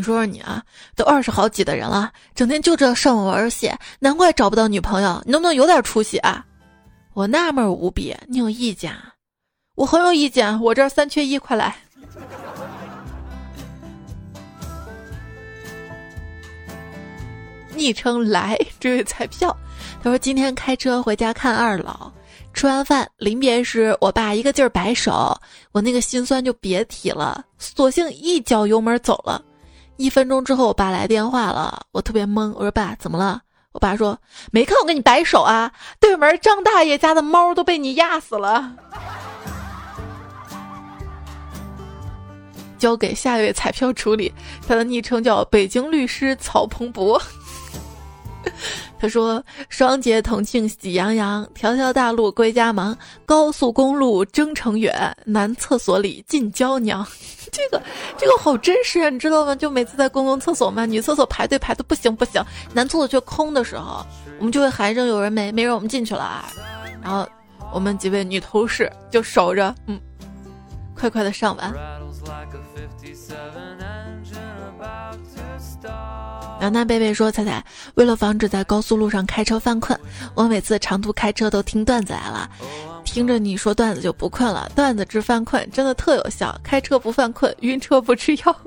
[0.00, 0.62] 你说说你啊，
[0.96, 6.42] 都二十好几的人了，整天就知道上网玩游戏，难怪找不到女朋友，你能不能有点出息啊？”
[7.12, 8.96] 我纳闷无比，你有意见？
[9.74, 11.76] 我很有意见，我这三缺一，快来！
[17.74, 19.54] 昵称来这位彩票，
[20.02, 22.10] 他说今天开车回家看二老，
[22.54, 25.38] 吃完饭临别时，我爸一个劲儿摆手，
[25.72, 29.44] 我那个心酸就别提了，索性一脚油门走了。
[30.00, 33.42] 一分钟之后，我爸来电话了，我特别懵，我说爸怎么了？
[33.72, 34.18] 我爸说
[34.50, 38.72] 没看我跟你摆手啊，对门张大爷家的猫都被你压死了。
[42.78, 44.32] 交给下一位彩票处理，
[44.66, 47.20] 他的昵称叫北京律师曹鹏博。
[48.98, 57.06] 他说：“双节同庆喜洋洋，条条大路归家忙，高速公路征程远，男厕所里进娇娘。
[57.52, 57.82] ”这个
[58.16, 59.54] 这个好真实啊，你知道吗？
[59.54, 64.04] 就每次在公共厕所嘛，女厕所排队排的不行不行，男厕所却空的时候，
[64.38, 65.50] 我们就会喊一声：“有人没？
[65.50, 66.52] 没人，我们进去了。”啊。
[67.02, 67.26] 然后
[67.72, 69.98] 我们几位女同事就守着，嗯，
[70.94, 71.99] 快快的上完。
[76.60, 79.98] 南南贝贝说：“彩彩，为了防止在高速路上开车犯困，
[80.34, 82.50] 我每次长途开车都听段子来了，
[83.02, 84.70] 听着你说段子就不困了。
[84.74, 88.54] 段子治犯困真的特有效，开车不犯困，晕车不吃药。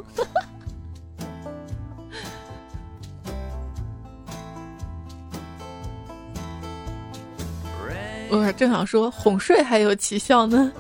[8.32, 10.72] 我正想说哄睡还有奇效呢。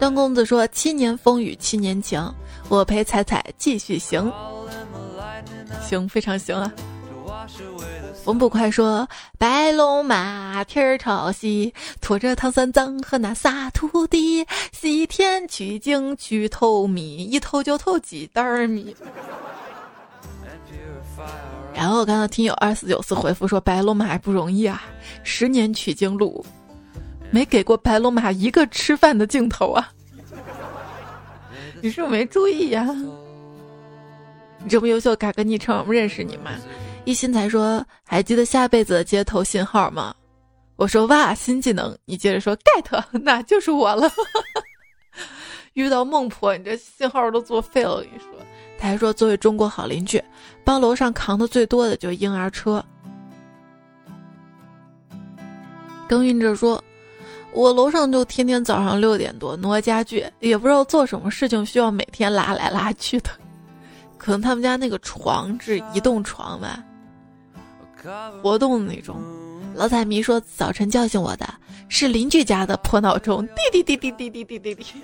[0.00, 2.20] 段公子说：七年风雨七年情，
[2.68, 4.28] 我陪彩彩继续行。”
[5.82, 6.72] 行，非常行啊！
[8.24, 9.06] 文不快说
[9.36, 18.96] ：“白龙马蹄儿朝西，驮着唐三藏和那仨徒弟，西天取经去偷米，一偷就偷几袋米。”
[21.74, 24.82] 然后我看到听友二四九四回复说：“白龙马还不容易啊，
[25.22, 26.44] 十年取经路，
[27.30, 29.92] 没给过白龙马一个吃饭的镜头啊！”
[31.82, 32.88] 你是不是没注意呀？
[34.64, 36.52] 你这么优秀，改个昵称，我们认识你吗？
[37.04, 40.14] 一心才说还记得下辈子的街头信号吗？
[40.76, 41.94] 我说哇，新技能。
[42.06, 44.10] 你接着说 get，那就是我了。
[45.74, 47.96] 遇到孟婆，你这信号都作废了。
[47.96, 48.28] 我跟你说，
[48.78, 50.22] 他还说作为中国好邻居，
[50.64, 52.82] 帮楼上扛的最多的就是婴儿车。
[56.08, 56.82] 耕耘者说，
[57.52, 63.28] 我楼上就天天早上六点多挪家具，也不知道做什么事情需要每天拉来拉去的。
[64.24, 66.82] 可能他们家那个床是移动床吧。
[68.42, 69.20] 活动的那种，
[69.74, 71.46] 老彩迷说早晨叫醒我的
[71.90, 74.84] 是邻居家的破闹钟， 滴滴滴滴滴滴滴滴滴。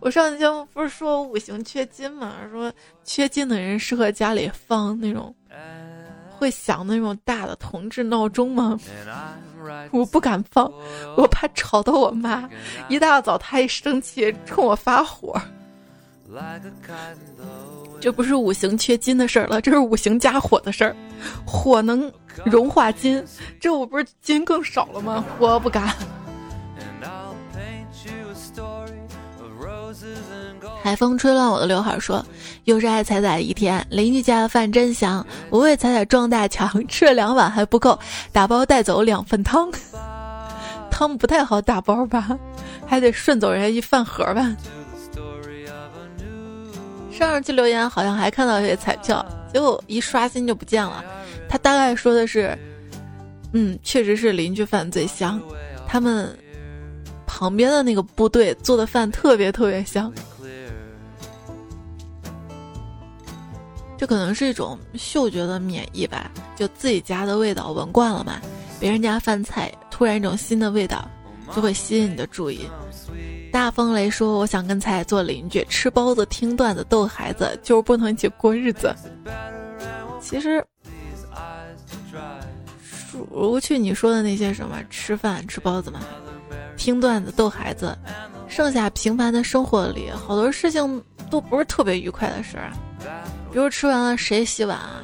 [0.00, 2.34] 我上节目不是说五行缺金嘛？
[2.50, 2.72] 说
[3.04, 5.32] 缺金的人适合家里放那种
[6.36, 8.76] 会响的那种大的铜制闹钟吗？
[9.90, 10.70] 我不敢放，
[11.16, 12.48] 我怕吵到我妈。
[12.88, 15.40] 一大早她一生气冲我发火。
[18.00, 20.94] 这不是五行缺金的事儿了，这是五行加火的事儿。
[21.44, 22.10] 火能
[22.44, 23.22] 融化金，
[23.60, 25.24] 这我不是金更少了吗？
[25.38, 25.94] 我不敢。
[30.82, 32.24] 海风吹乱我的刘海，说
[32.64, 33.86] 又是爱彩彩一天。
[33.90, 37.98] 邻居家的饭真香，我为彩彩撞大墙，吃了两碗还不够，
[38.32, 39.70] 打包带走两份汤。
[40.90, 42.38] 汤不太好打包吧，
[42.86, 44.56] 还得顺走人家一饭盒吧。
[47.10, 51.04] 上上期留言好像还看到一些彩票，结果一刷新就不见了。
[51.48, 52.56] 他大概说的是，
[53.52, 55.38] 嗯，确实是邻居饭最香，
[55.86, 56.34] 他们
[57.26, 60.10] 旁边的那个部队做的饭特别特别香。
[64.00, 68.40] 这可能是一种嗅觉的免疫吧，就自己家的味道闻惯了嘛，
[68.80, 71.06] 别人家饭菜突然一种新的味道，
[71.54, 72.66] 就会吸引你的注意。
[73.52, 78.90] 大风雷说：“我想跟菜做邻居，吃包子、听段子、逗孩子，就是不能一起过日子。”
[80.18, 80.64] 其实，
[83.10, 86.00] 除去你说的那些什么吃饭、吃包子嘛，
[86.74, 87.94] 听段子、逗孩子，
[88.48, 92.72] 剩下平凡的生活里，好多事情都不是特别愉快的事儿。
[93.52, 95.02] 比如吃完了谁洗碗啊？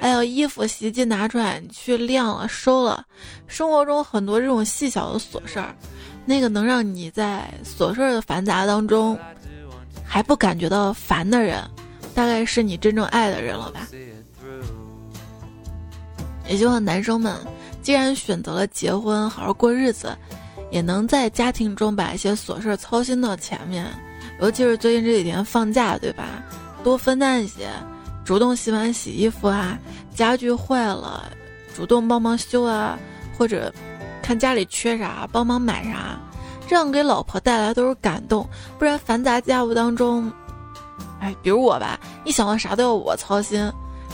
[0.00, 3.04] 还有衣服、洗衣机拿出来你去晾了、收了，
[3.46, 5.74] 生活中很多这种细小的琐事儿。
[6.24, 9.18] 那个能让你在琐事儿的繁杂当中
[10.04, 11.62] 还不感觉到烦的人，
[12.14, 13.88] 大概是你真正爱的人了吧？
[16.48, 17.36] 也希望男生们
[17.82, 20.16] 既然选择了结婚，好好过日子，
[20.70, 23.86] 也能在家庭中把一些琐事儿操心到前面。
[24.40, 26.42] 尤其是最近这几天放假，对吧？
[26.82, 27.68] 多分担一些，
[28.24, 29.78] 主动洗碗、洗衣服啊，
[30.14, 31.30] 家具坏了，
[31.74, 32.98] 主动帮忙修啊，
[33.36, 33.72] 或者。
[34.22, 36.16] 看家里缺啥，帮忙买啥，
[36.68, 38.48] 这样给老婆带来都是感动。
[38.78, 40.30] 不然繁杂家务当中，
[41.18, 43.60] 哎，比如我吧，一想到啥都要我操心，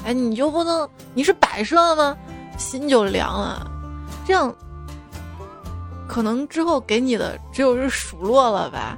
[0.06, 2.16] 哎，你就不能你是摆设吗？
[2.56, 3.70] 心就凉了。
[4.24, 4.54] 这样，
[6.08, 8.96] 可能之后给你的只有是数落了吧。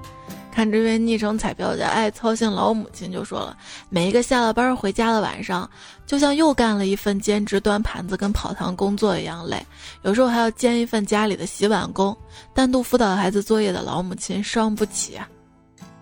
[0.59, 3.57] 看这位昵称彩票的爱操心老母亲就说了，
[3.91, 5.71] 每一个下了班回家的晚上，
[6.05, 9.65] 就像又干了一份兼职端盘子跟跑堂工作一样累，
[10.03, 12.17] 有时候还要兼一份家里的洗碗工，
[12.53, 15.29] 单独辅导孩子作业的老母亲伤不起啊。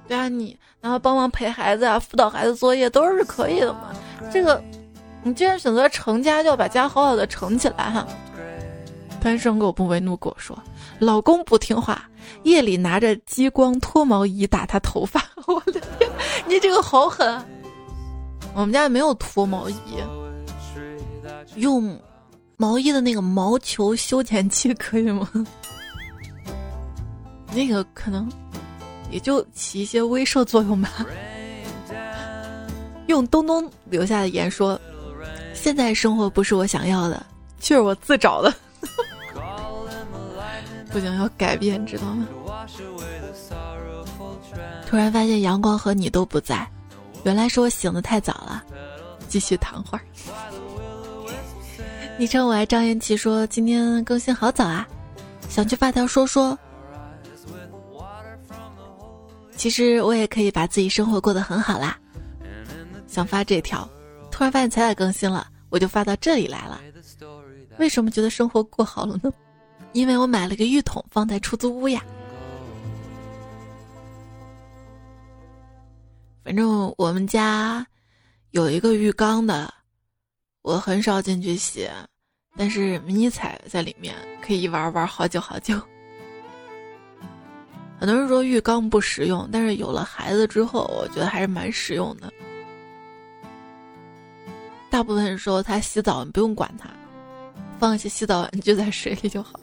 [0.08, 3.90] 对啊，你然后帮忙陪孩子啊，辅导孩子作业都是可以的嘛。
[4.32, 4.64] 这个，
[5.22, 8.08] 你既然选择成家，就要把家好好的成起来哈。
[9.20, 10.58] 单身狗不为怒狗说，
[10.98, 12.08] 老公不听话。
[12.42, 16.10] 夜里拿着激光脱毛仪打他头发， 我的天，
[16.46, 17.44] 你这个好狠！
[18.54, 19.76] 我们家没有脱毛仪，
[21.56, 22.00] 用
[22.56, 25.28] 毛衣的那个毛球修剪器可以吗？
[27.52, 28.30] 那个可能
[29.10, 31.06] 也就起一些威慑作用吧。
[33.06, 34.78] 用东东留下的言说
[35.54, 37.24] ：“现在生活不是我想要的，
[37.60, 38.52] 却是我自找的。”
[40.90, 42.26] 不行，要改变，知道吗？
[44.86, 46.66] 突然发现阳光和你都不在，
[47.24, 48.64] 原来是我醒的太早了。
[49.28, 50.04] 继续躺会儿。
[52.16, 54.86] 昵称我爱张延琪说：“今天更新好早啊，
[55.48, 56.56] 想去发条说说。”
[59.56, 61.98] 其实我也可以把自己生活过得很好啦。
[63.06, 63.88] 想发这条，
[64.30, 66.80] 突然发现彩彩更新了，我就发到这里来了。
[67.78, 69.32] 为什么觉得生活过好了呢？
[69.96, 72.04] 因为我买了个浴桶放在出租屋呀，
[76.44, 77.86] 反正我们家
[78.50, 79.72] 有一个浴缸的，
[80.60, 81.88] 我很少进去洗，
[82.58, 85.80] 但是迷彩在里面可以玩玩好久好久。
[87.98, 92.30] 很多人说浴缸不实用，但是有了孩子之后，我觉得还是蛮实用的。
[94.90, 96.90] 大部分时候他洗澡你不用管他，
[97.78, 99.58] 放一些洗澡玩具在水里就好。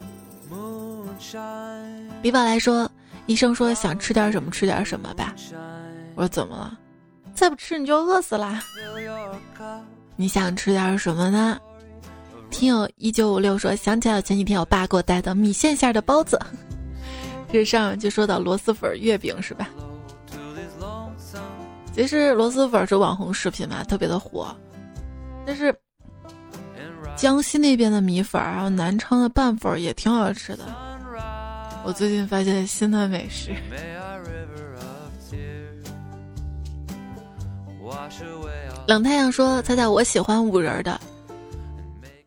[2.22, 2.90] 比宝来说，
[3.26, 5.34] 医生说想吃点什么吃点什么吧。
[6.16, 6.78] 我说怎么了？
[7.34, 8.64] 再不吃你就饿死啦。
[10.16, 11.60] 你想吃点什么呢？
[12.52, 16.40] 听友一九五六说想起来前几天我爸给我带的米线馅的包子。
[17.52, 19.70] 这上就说到螺蛳粉月饼是吧？
[21.96, 24.56] 其实螺蛳粉是网红食品嘛，特别的火。
[25.46, 25.76] 但是
[27.16, 30.64] 江西那边的米粉，还有南昌的拌粉也挺好吃的。
[31.86, 33.52] 我最近发现新的美食。
[38.88, 41.00] 冷太阳说：“猜猜我喜欢五仁的。”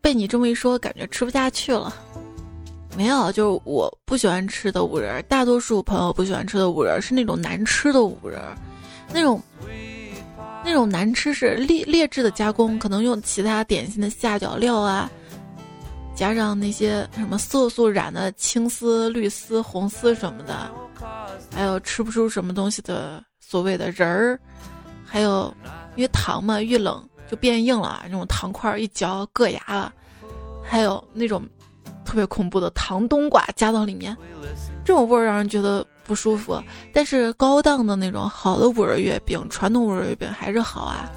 [0.01, 1.93] 被你这么一说，感觉吃不下去了。
[2.95, 5.23] 没有，就是我不喜欢吃的五仁。
[5.27, 8.39] 大多数朋友不喜欢吃的五仁是那种难吃的五仁，
[9.13, 9.41] 那种。
[10.65, 15.09] 那种难吃是劣劣质的加工，可能用其他点心的下脚料啊，
[16.17, 20.71] 加上那些什么色素染的青丝、绿丝、红丝什么的，
[21.53, 24.39] 还有吃不出什么东西的所谓的仁儿，
[25.05, 25.53] 还有
[25.95, 29.93] 因为糖嘛，遇冷就变硬了，那种糖块一嚼硌牙了，
[30.63, 31.47] 还有那种
[32.03, 34.17] 特别恐怖的糖冬瓜加到里面，
[34.83, 35.85] 这种味儿让人觉得。
[36.07, 36.57] 不舒服，
[36.93, 41.11] 但是高档的那种好的五仁月饼，传统五仁月饼还是好啊。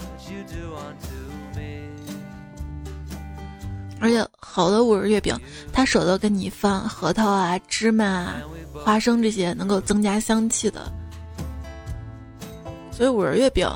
[4.01, 5.39] 而且好的五仁月饼，
[5.73, 8.37] 他舍得跟你放核桃啊、芝麻啊、
[8.75, 10.91] 花生这些能够增加香气的。
[12.91, 13.69] 所以五仁月饼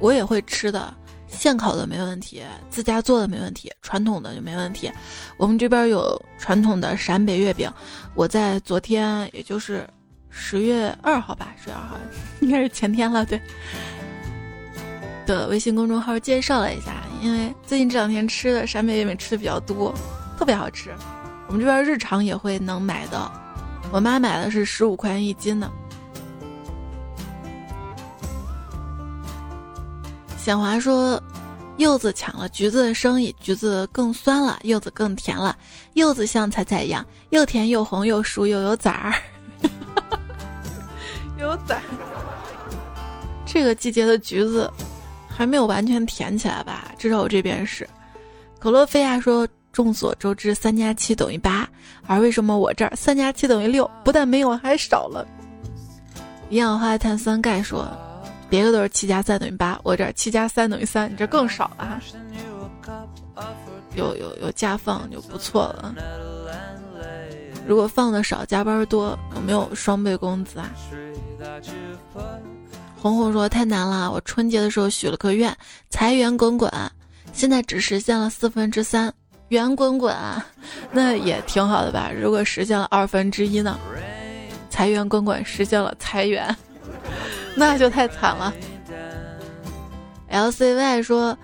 [0.00, 0.94] 我也会吃的，
[1.28, 4.90] 现烤的没问题，自家做的没问题，传统的就没问题。
[5.36, 7.70] 我们这边有传统的陕北月饼，
[8.14, 9.86] 我在昨天也就是。
[10.34, 11.94] 十月二号吧，十月二号
[12.40, 13.22] 应该是前天了。
[13.26, 13.38] 对，
[15.26, 19.94] 的微信公众号介绍了一下，因为最近这两天吃的陕北月饼吃的比较多，
[20.36, 20.92] 特别好吃。
[21.46, 23.32] 我们这边日常也会能买到，
[23.92, 25.70] 我妈买的是十五块钱一斤的。
[30.36, 31.22] 显华说，
[31.76, 35.56] 柚子抢了橘子的生意，橘子更酸了，柚子更甜了。
[35.92, 39.14] 柚子像彩彩一样，又甜又红又熟又有籽儿。
[41.38, 41.80] 有仔，
[43.46, 44.68] 这个季节的橘子
[45.36, 46.92] 还没有完全甜起来吧？
[46.98, 47.88] 至少我这边是。
[48.58, 51.68] 可洛菲亚说：“众所周知，三加七等于八，
[52.06, 53.90] 而为什么我这儿三加七等于六？
[54.04, 55.26] 不但没有，还少了。”
[56.50, 57.88] 一氧化碳酸钙说
[58.48, 62.00] ：“别的都是七加三等于八，我这儿七加三等于三，你这更少了。”
[63.94, 65.94] 有有有加放就不错了。
[67.66, 70.70] 如果放的少，加班多，有没有双倍工资啊？
[73.02, 75.52] 红红说太难了，我春节的时候许了个愿，
[75.90, 76.70] 财源滚滚，
[77.32, 79.12] 现在只实现了四分之三，
[79.48, 80.16] 圆滚滚，
[80.92, 82.12] 那也挺好的吧？
[82.16, 83.76] 如果实现了二分之一呢？
[84.70, 86.56] 财源滚滚实现了财源，
[87.56, 88.54] 那就太惨了。
[90.28, 91.36] L C Y 说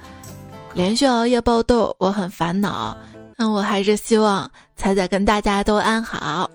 [0.75, 2.97] 连续熬夜爆痘，我很烦恼，
[3.37, 6.49] 那我还是希望彩彩跟大家都安好。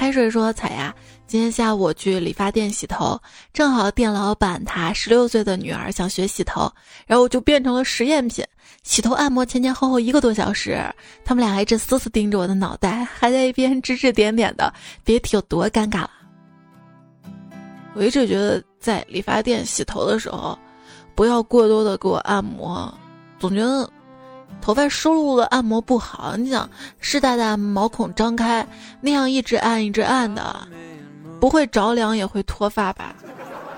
[0.00, 0.94] 开水说彩呀。
[1.26, 3.20] 今天下午我去理发店洗头，
[3.52, 6.72] 正好店老板他十六岁的女儿想学洗头，
[7.06, 8.42] 然后我就变成了实验品。
[8.82, 10.82] 洗头按摩前前后后一个多小时，
[11.22, 14.72] 他们俩还一直死死盯着我的脑袋，还在一边指指点点的，
[15.04, 16.10] 别提有多尴尬了。
[17.92, 20.58] 我一直觉得在理发店洗头的时候，
[21.14, 22.90] 不要过多的给我按摩，
[23.38, 23.86] 总觉得
[24.60, 26.36] 头发湿漉漉的按摩不好。
[26.36, 26.68] 你想
[27.00, 28.66] 湿哒哒毛孔张开，
[29.00, 30.66] 那样一直按一直按的。
[31.40, 33.14] 不会着凉也会脱发吧？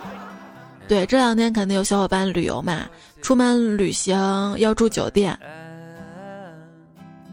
[0.89, 2.87] 对，这两天肯定有小伙伴旅游嘛，
[3.23, 4.19] 出门旅行
[4.59, 5.39] 要住酒店，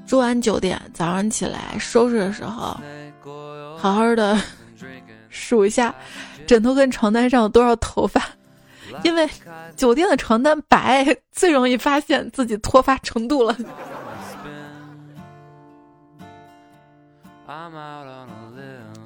[0.06, 2.80] 住完酒店早上起来收拾的时候，
[3.76, 4.40] 好好的
[5.30, 5.94] 数一下
[6.46, 8.22] 枕头跟床单上有多少头发，
[9.04, 9.30] 因为
[9.76, 13.56] 酒店的床单白，最容易发现自己脱发程度了。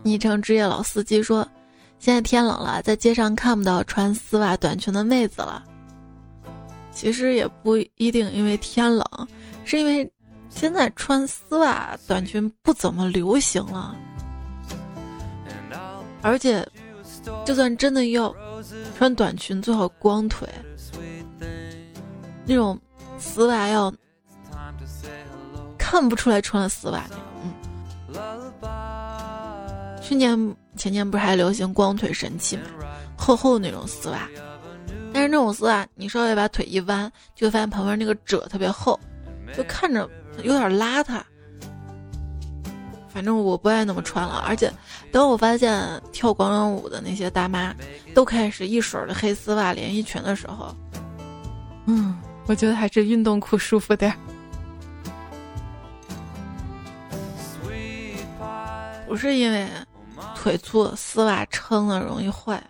[0.03, 1.47] 昵称职业老司机说
[1.97, 5.63] ：“现在天冷了，在街上看不到穿丝袜短裙的妹子了。
[6.91, 9.05] 其实也不一定，因为天冷，
[9.63, 10.11] 是因为
[10.49, 13.95] 现在穿丝袜短裙不怎么流行了。
[16.21, 16.67] 而且，
[17.45, 18.33] 就算真的要
[18.97, 20.47] 穿短裙，最好光腿，
[22.45, 22.79] 那种
[23.17, 23.93] 丝袜要
[25.77, 27.53] 看不出来穿了丝袜那种。”嗯
[30.01, 32.63] 去年前年不是还流行光腿神器吗？
[33.17, 34.27] 厚厚那种丝袜，
[35.13, 38.99] 但是那种丝袜你稍微把腿一弯，就会发现旁边那个褶特别厚，
[39.55, 40.07] 就看着
[40.43, 41.21] 有点邋遢。
[43.13, 44.73] 反正我不爱那么穿了，而且
[45.11, 47.73] 等我发现跳广场舞的那些大妈
[48.15, 50.75] 都开始一水儿的黑丝袜连衣裙的时候，
[51.85, 54.17] 嗯，我觉得还是运动裤舒服点儿。
[59.07, 59.67] 不是因为
[60.35, 62.61] 腿粗，丝袜撑了容易坏。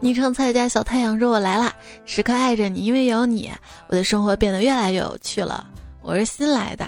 [0.00, 1.74] 昵称菜家小太阳说：“我来啦，
[2.04, 3.50] 时刻爱着你，因为有你，
[3.88, 5.66] 我的生活变得越来越有趣了。”
[6.06, 6.86] 我是新来的，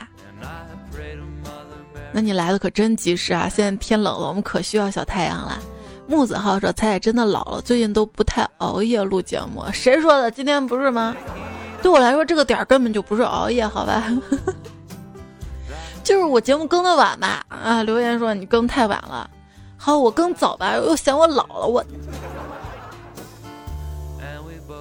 [2.12, 3.48] 那你来的可真及时啊！
[3.48, 5.58] 现在天冷了，我们可需要小太阳了。
[6.06, 10.30] 木子浩说：“彩彩真的老了，最近都不太熬夜录节目。”谁说的？
[10.30, 11.16] 今天不是吗？
[11.82, 14.04] 对我来说，这个点儿根本就不是熬夜，好吧？
[16.04, 17.44] 就是我节目更的晚吧？
[17.48, 17.82] 啊！
[17.82, 19.28] 留言说你更太晚了。
[19.76, 20.76] 好，我更早吧？
[20.76, 21.84] 又嫌我老了，我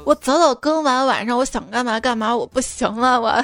[0.08, 3.44] 我早早更完，晚上我想干嘛干嘛，我不行了，我。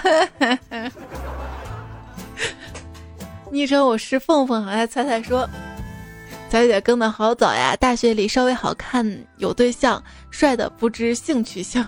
[3.51, 5.45] 昵称我是凤凤，来猜猜说，
[6.49, 7.76] 彩姐更的好早呀！
[7.76, 9.05] 大学里稍微好看，
[9.36, 10.01] 有对象，
[10.32, 11.86] 帅的不知性取向。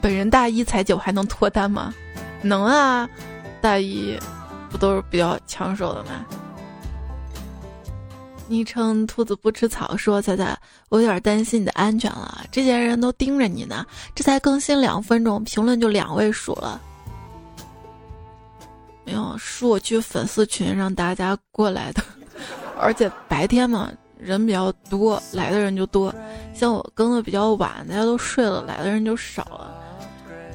[0.00, 1.92] 本人大一才九，还能脱单吗？
[2.40, 3.10] 能啊，
[3.60, 4.16] 大一
[4.70, 6.24] 不都是比较抢手的吗？
[8.48, 13.84] 昵称兔子不吃草说：“彩彩，我有点担心你的安全了，这些人都盯着你呢。
[14.14, 16.80] 这才更新两分钟，评论就两位数了。
[19.04, 22.02] 没有，是我去粉丝群让大家过来的，
[22.80, 26.14] 而且白天嘛人比较多，来的人就多。
[26.54, 29.74] 像我更的比较晚，大家都睡了，来的人就少了。”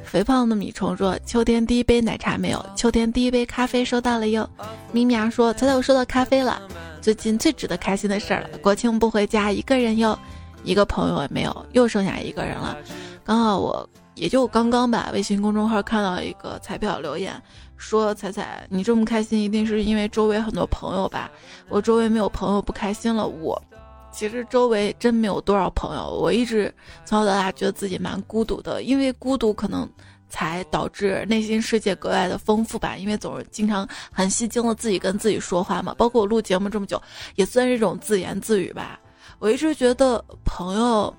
[0.04, 4.48] 肥胖的米虫说：“秋天第一杯奶茶没有，秋天第一杯咖啡收到了哟。”
[4.92, 6.60] 咪咪啊说：“彩彩，我收到咖啡了。”
[7.04, 10.18] 最近最值得开心的事儿了，国庆不回家，一个人哟，
[10.62, 12.74] 一个朋友也没有，又剩下一个人了。
[13.22, 17.34] 刚好我也就刚刚吧，微信公众号看到一个彩票留言，
[17.76, 21.30] 说彩彩你这么开心，一定是因为周围很多朋友吧？
[21.68, 23.28] 我周围没有朋友，不开心了。
[23.28, 23.62] 我
[24.10, 26.74] 其实周围真没有多少朋友，我一直
[27.04, 29.86] 从小到大觉得自己蛮孤独的，因为孤独可能。
[30.28, 35.94] 才导致内心世界格外的丰富吧，因为总是经常很吸睛的自己跟自己说话嘛。
[35.96, 37.00] 包括我录节目这么久，
[37.36, 38.98] 也算是一种自言自语吧。
[39.38, 41.14] 我一直觉得朋友，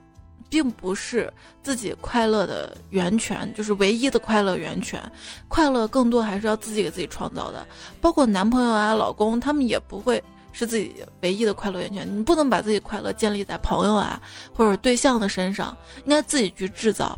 [0.49, 1.31] 并不是
[1.63, 5.01] 自己快乐的源泉，就是唯一的快乐源泉。
[5.47, 7.65] 快乐更多还是要自己给自己创造的。
[8.01, 12.05] 包括男朋友啊、老公，他们也不会是自己唯一的快乐源泉。
[12.17, 14.21] 你不能把自己快乐建立在朋友啊
[14.53, 17.17] 或者对象的身上，应该自己去制造。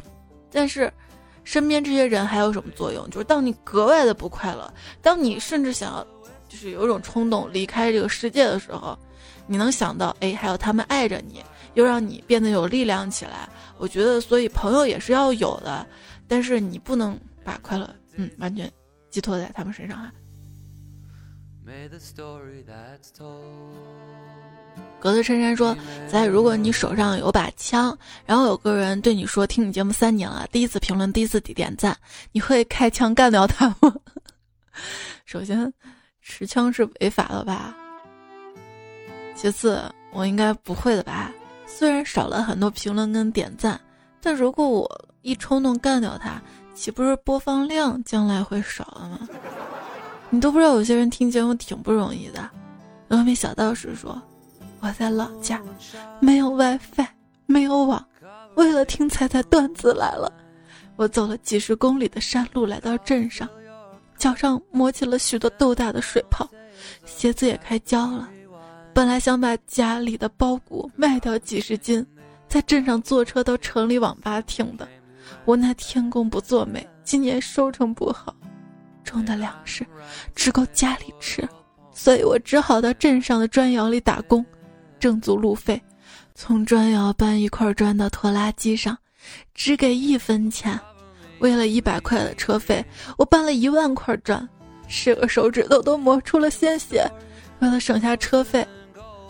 [0.52, 0.94] 但是。
[1.48, 3.10] 身边这些人还有什么作用？
[3.10, 4.70] 就是当你格外的不快乐，
[5.02, 6.06] 当你甚至想要，
[6.50, 9.00] 就是有一种冲动离开这个世界的时候，
[9.46, 11.42] 你能想到，哎，还有他们爱着你，
[11.74, 13.48] 又让你变得有力量起来。
[13.78, 15.88] 我觉得，所以朋友也是要有的，
[16.28, 18.70] 但是你不能把快乐，嗯，完全
[19.10, 20.12] 寄托在他们身上哈。
[25.00, 25.78] 格子衬衫说
[26.10, 31.96] ：“在如果你手上有把枪，然后有个人对你说听你节目三年了，第一次评论，第一次点赞，
[32.32, 33.96] 你会开枪干掉他吗？”
[35.26, 35.72] 首先，
[36.22, 37.76] 持枪是违法的吧？
[39.36, 41.32] 其次，我应该不会的吧？
[41.68, 43.80] 虽然少了很多评论跟点赞，
[44.20, 46.42] 但如果我一冲动干掉他，
[46.74, 49.30] 岂不是播放量将来会少了吗？
[50.30, 52.50] 你都不知道有些人听节目挺不容易的。
[53.10, 54.22] 峨眉小道士说
[54.88, 55.62] ：“我在老家，
[56.22, 57.06] 没有 WiFi，
[57.46, 58.08] 没有网，
[58.56, 60.32] 为了听彩彩段子来了。
[60.96, 63.50] 我走了几十公里的山路来到镇上，
[64.18, 66.50] 脚上磨起了许多豆大的水泡，
[67.06, 68.30] 鞋子也开胶了。
[68.94, 72.06] 本来想把家里的包谷卖掉几十斤，
[72.48, 74.88] 在镇上坐车到城里网吧听的。
[75.44, 78.34] 无奈天公不作美，今年收成不好。”
[79.04, 79.86] 种的粮食
[80.34, 81.46] 只够家里吃，
[81.92, 84.46] 所以我只好到镇上的砖窑里打工，
[85.00, 85.82] 挣足路费。
[86.36, 88.98] 从砖窑搬一块砖到拖拉机上，
[89.54, 90.80] 只给一分钱。
[91.40, 92.84] 为了一百块的车费，
[93.18, 94.48] 我搬了一万块砖，
[94.88, 97.10] 十个手指头都磨出了鲜血。
[97.60, 98.66] 为了省下车费，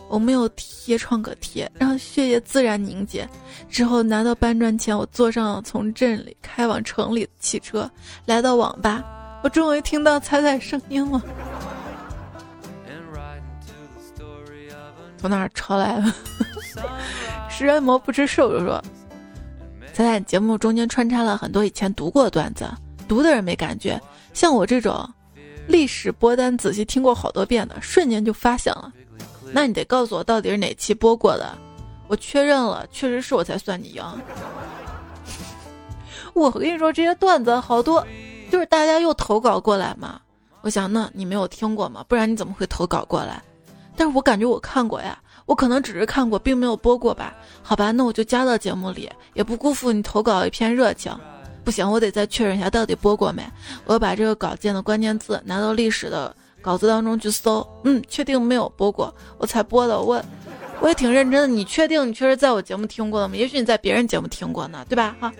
[0.09, 3.28] 我没有贴创可贴，让血液自然凝结。
[3.70, 7.89] 之后拿到搬砖钱，我坐上了从镇里开往城里的汽车，
[8.26, 9.03] 来到网吧。
[9.43, 11.22] 我终于听到彩彩声音了，
[15.18, 16.13] 从哪儿抄来的？
[17.49, 18.82] 食人魔不吃瘦肉说，
[19.93, 22.70] 彩彩节目中间穿插了很多以前读过的段子，
[23.07, 23.99] 读的人没感觉，
[24.34, 25.07] 像我这种
[25.68, 28.93] 历史播单仔细听过好多遍的，瞬间就发现了。
[29.51, 31.57] 那你得告诉我到底是哪期播过的，
[32.07, 34.03] 我确认了，确实是我才算你赢。
[36.36, 38.05] 我跟你说，这些段子好多，
[38.51, 40.22] 就是大家又投稿过来嘛。
[40.61, 42.05] 我想，那你没有听过吗？
[42.07, 43.41] 不然你怎么会投稿过来？
[43.97, 47.35] 但是我感觉我看过呀，我可能只是看过，并没有播过吧？
[47.63, 51.11] 好吧，那我就加到节目里，也不辜负你投稿一片热情。
[51.63, 53.43] 不行，我得再确认一下到底播过没。
[53.85, 57.67] 我要把这个稿件的关键字拿到历史的稿子当中去搜。
[57.83, 59.99] 嗯，确定没有播过，我才播的。
[59.99, 60.23] 我
[60.79, 61.47] 我也挺认真的。
[61.47, 63.35] 你确定你确实在我节目听过了吗？
[63.35, 65.15] 也许你在别人节目听过呢，对吧？
[65.19, 65.33] 哈。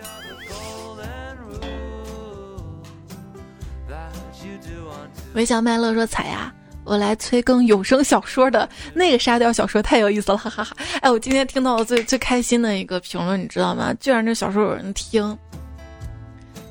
[5.34, 6.52] 微笑麦乐说：“彩呀，
[6.88, 10.74] 我来催更有声小说的那个沙雕小说太有意思了，哈哈哈！
[11.02, 13.92] 哎，我今天听到最最开心的一个评论，你知道吗？
[14.00, 15.36] 居然这小说有人听。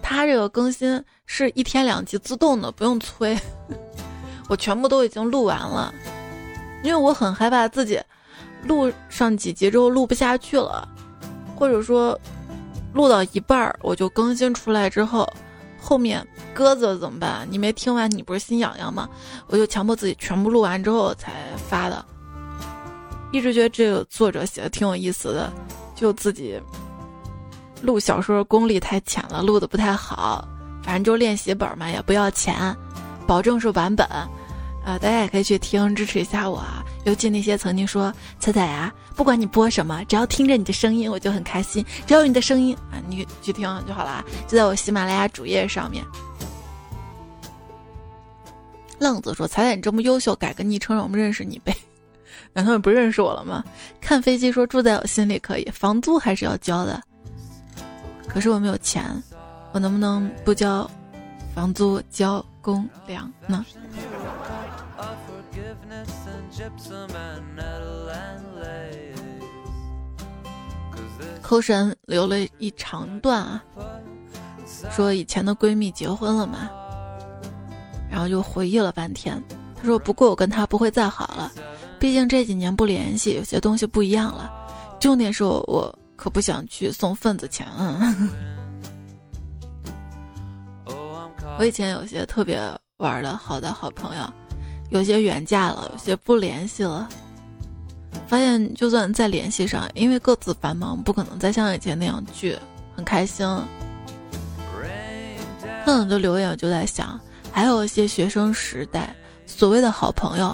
[0.02, 3.38] 他这个更新是一天两集自动的，不用催。
[4.50, 5.94] 我全部都已经录完了，
[6.82, 8.02] 因为我很害怕自己
[8.64, 10.88] 录上几集之后录不下去了，
[11.56, 12.20] 或者说
[12.94, 15.32] 录到一半儿我就更新出来之后。”
[15.88, 17.48] 后面鸽子怎么办？
[17.50, 19.08] 你没听完，你不是心痒痒吗？
[19.48, 21.32] 我就强迫自己全部录完之后才
[21.70, 22.04] 发的。
[23.32, 25.50] 一直觉得这个作者写的挺有意思的，
[25.96, 26.62] 就自己
[27.82, 30.46] 录小说功力太浅了，录的不太好。
[30.84, 32.76] 反正就练习本嘛，也不要钱，
[33.26, 34.06] 保证是完本。
[34.06, 36.84] 啊，大家也可以去听，支持一下我啊！
[37.08, 41.84] 尤其那些曾经说彩彩呀，不管你播什么，只要听着你的声音，我就很开心。
[42.06, 46.04] 只要有你的声音啊，你去听就好了，就在我喜马拉雅主页上面。
[49.00, 51.74] 浪子说：“彩彩，你这么优秀，改个昵称让我们认识你呗？
[52.52, 53.64] 难道你不认识我了吗？”
[54.02, 57.02] 看飞机说：“住在我心里可以，房租还是要交的。
[58.28, 59.06] 可是我没有钱，
[59.72, 60.90] 我能不能不交
[61.56, 63.66] 房租，交公粮呢？”
[71.42, 73.64] 扣神留了一长段啊，
[74.92, 76.70] 说以前的闺蜜结婚了嘛，
[78.10, 79.42] 然后就回忆了半天。
[79.76, 81.52] 他说：“不过我跟她不会再好了，
[82.00, 84.52] 毕竟这几年不联系，有些东西不一样了。
[85.00, 87.68] 重点是我我可不想去送份子钱。
[91.60, 92.60] 我以前有些特别
[92.98, 94.24] 玩的好的好朋友。”
[94.90, 97.08] 有些远嫁了，有些不联系了。
[98.28, 102.58] 发现就算再联系上，因为各自繁忙，不可能再像以前那样聚，
[102.96, 103.46] 很开心。
[105.86, 107.20] 看了就留言，我就在想，
[107.52, 109.16] 还有一些学生时代
[109.46, 110.54] 所谓的好朋友，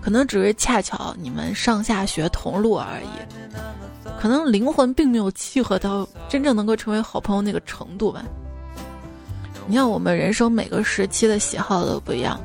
[0.00, 3.08] 可能只是恰巧你们上下学同路而已，
[4.20, 8.22] 可能灵魂并没有契合到真正能够成为好朋友那个程度吧。
[9.66, 12.40] 你看，我们人生每个时期的喜好都不一样。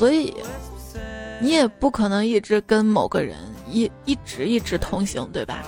[0.00, 0.34] 所以，
[1.42, 3.36] 你也不可能一直跟某个人
[3.68, 5.62] 一一直一直同行，对吧？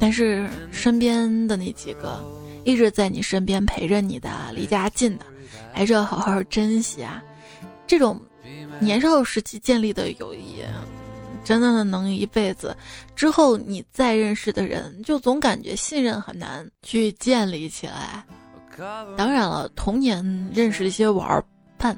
[0.00, 2.20] 但是身边的那几个
[2.64, 5.24] 一直在你身边陪着你的，离家近的，
[5.72, 7.22] 还是要好好珍惜啊！
[7.86, 8.20] 这种
[8.80, 10.64] 年少时期建立的友谊，
[11.44, 12.76] 真的能一辈子。
[13.14, 18.24] 之后你再认识的人，就总感觉信任很难去建立起来。
[19.16, 21.42] 当然了，童年认识一些玩
[21.78, 21.96] 伴，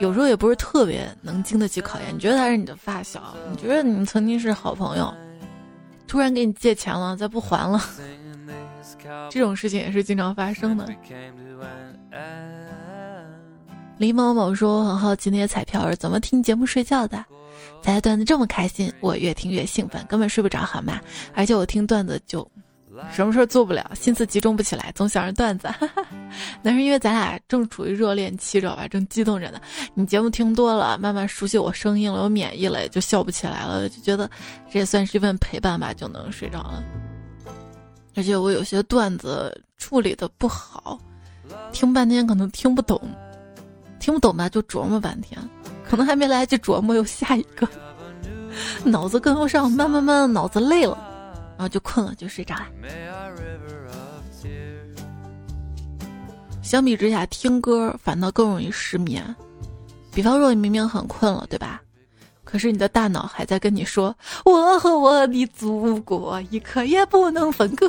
[0.00, 2.14] 有时候也不是特别能经得起考验。
[2.14, 5.12] 你觉得他是你的发小，你觉得你们曾经是好朋友，
[6.06, 7.80] 突然给你借钱了，再不还了，
[9.30, 10.88] 这种事情也是经常发生的。
[13.98, 17.22] 李某某说：“我很好奇那些彩票是怎么听节目睡觉的，
[17.82, 20.98] 家段子这么开心，我越听越兴奋，根本睡不着，好吗？
[21.34, 22.44] 而且我听段子就……”
[23.12, 25.68] 什么事儿做不了，心思集中不起来，总想着段子。
[25.68, 26.02] 哈哈
[26.62, 28.86] 那是因为咱俩正处于热恋期，知道吧？
[28.86, 29.60] 正激动着呢。
[29.94, 34.30] 你节目听多了，慢慢熟悉我声音了，我免疫了，也就笑不起来了，就觉得
[34.70, 36.82] 这也算是一份陪伴吧，就能睡着了。
[38.16, 40.98] 而且我有些段子处理的不好，
[41.72, 43.00] 听半天可能听不懂，
[43.98, 45.40] 听不懂吧就琢磨半天，
[45.88, 47.68] 可能还没来得及琢磨，又下一个，
[48.84, 51.09] 脑子跟不上，慢慢慢，脑子累了。
[51.60, 52.68] 然后就困了，就睡着了。
[56.62, 59.22] 相比之下，听歌反倒更容易失眠。
[60.10, 61.82] 比方说，你明明很困了，对吧？
[62.44, 67.86] 可是你的大脑还在跟你说：“我和我的祖国一刻也不能分割。”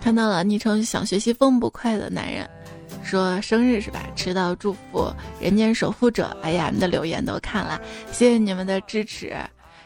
[0.00, 2.48] 看到了昵称想学习风不快的男人，
[3.02, 4.00] 说生日是吧？
[4.14, 6.36] 迟到祝福人间守护者。
[6.42, 7.80] 哎呀，你的留言都看了，
[8.10, 9.34] 谢谢你们的支持。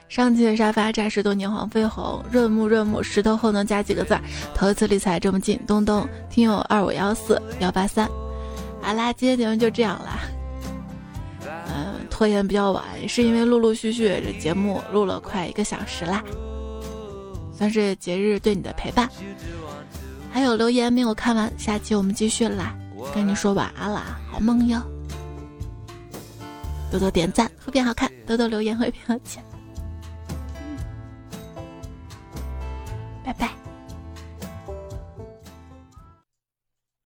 [0.08, 4.20] 上期的沙发扎实多年黄飞鸿，润木润木，石头后能加几个字儿？
[4.54, 8.08] 头一次理财这么近，东东听友二五幺四幺八三。
[8.80, 10.20] 好啦，今天节目就这样啦。
[11.68, 16.22] 嗯，拖延比较晚，是因为陆陆续续这节目录了快一个小时啦，
[17.52, 19.08] 算是节日对你的陪伴。
[20.30, 22.72] 还有留言没有看完，下期我们继续啦，
[23.14, 24.80] 跟你说晚安啦，好梦哟。
[26.90, 29.42] 多多点赞会变好看，多多留言会变有钱。
[33.24, 33.50] 拜拜。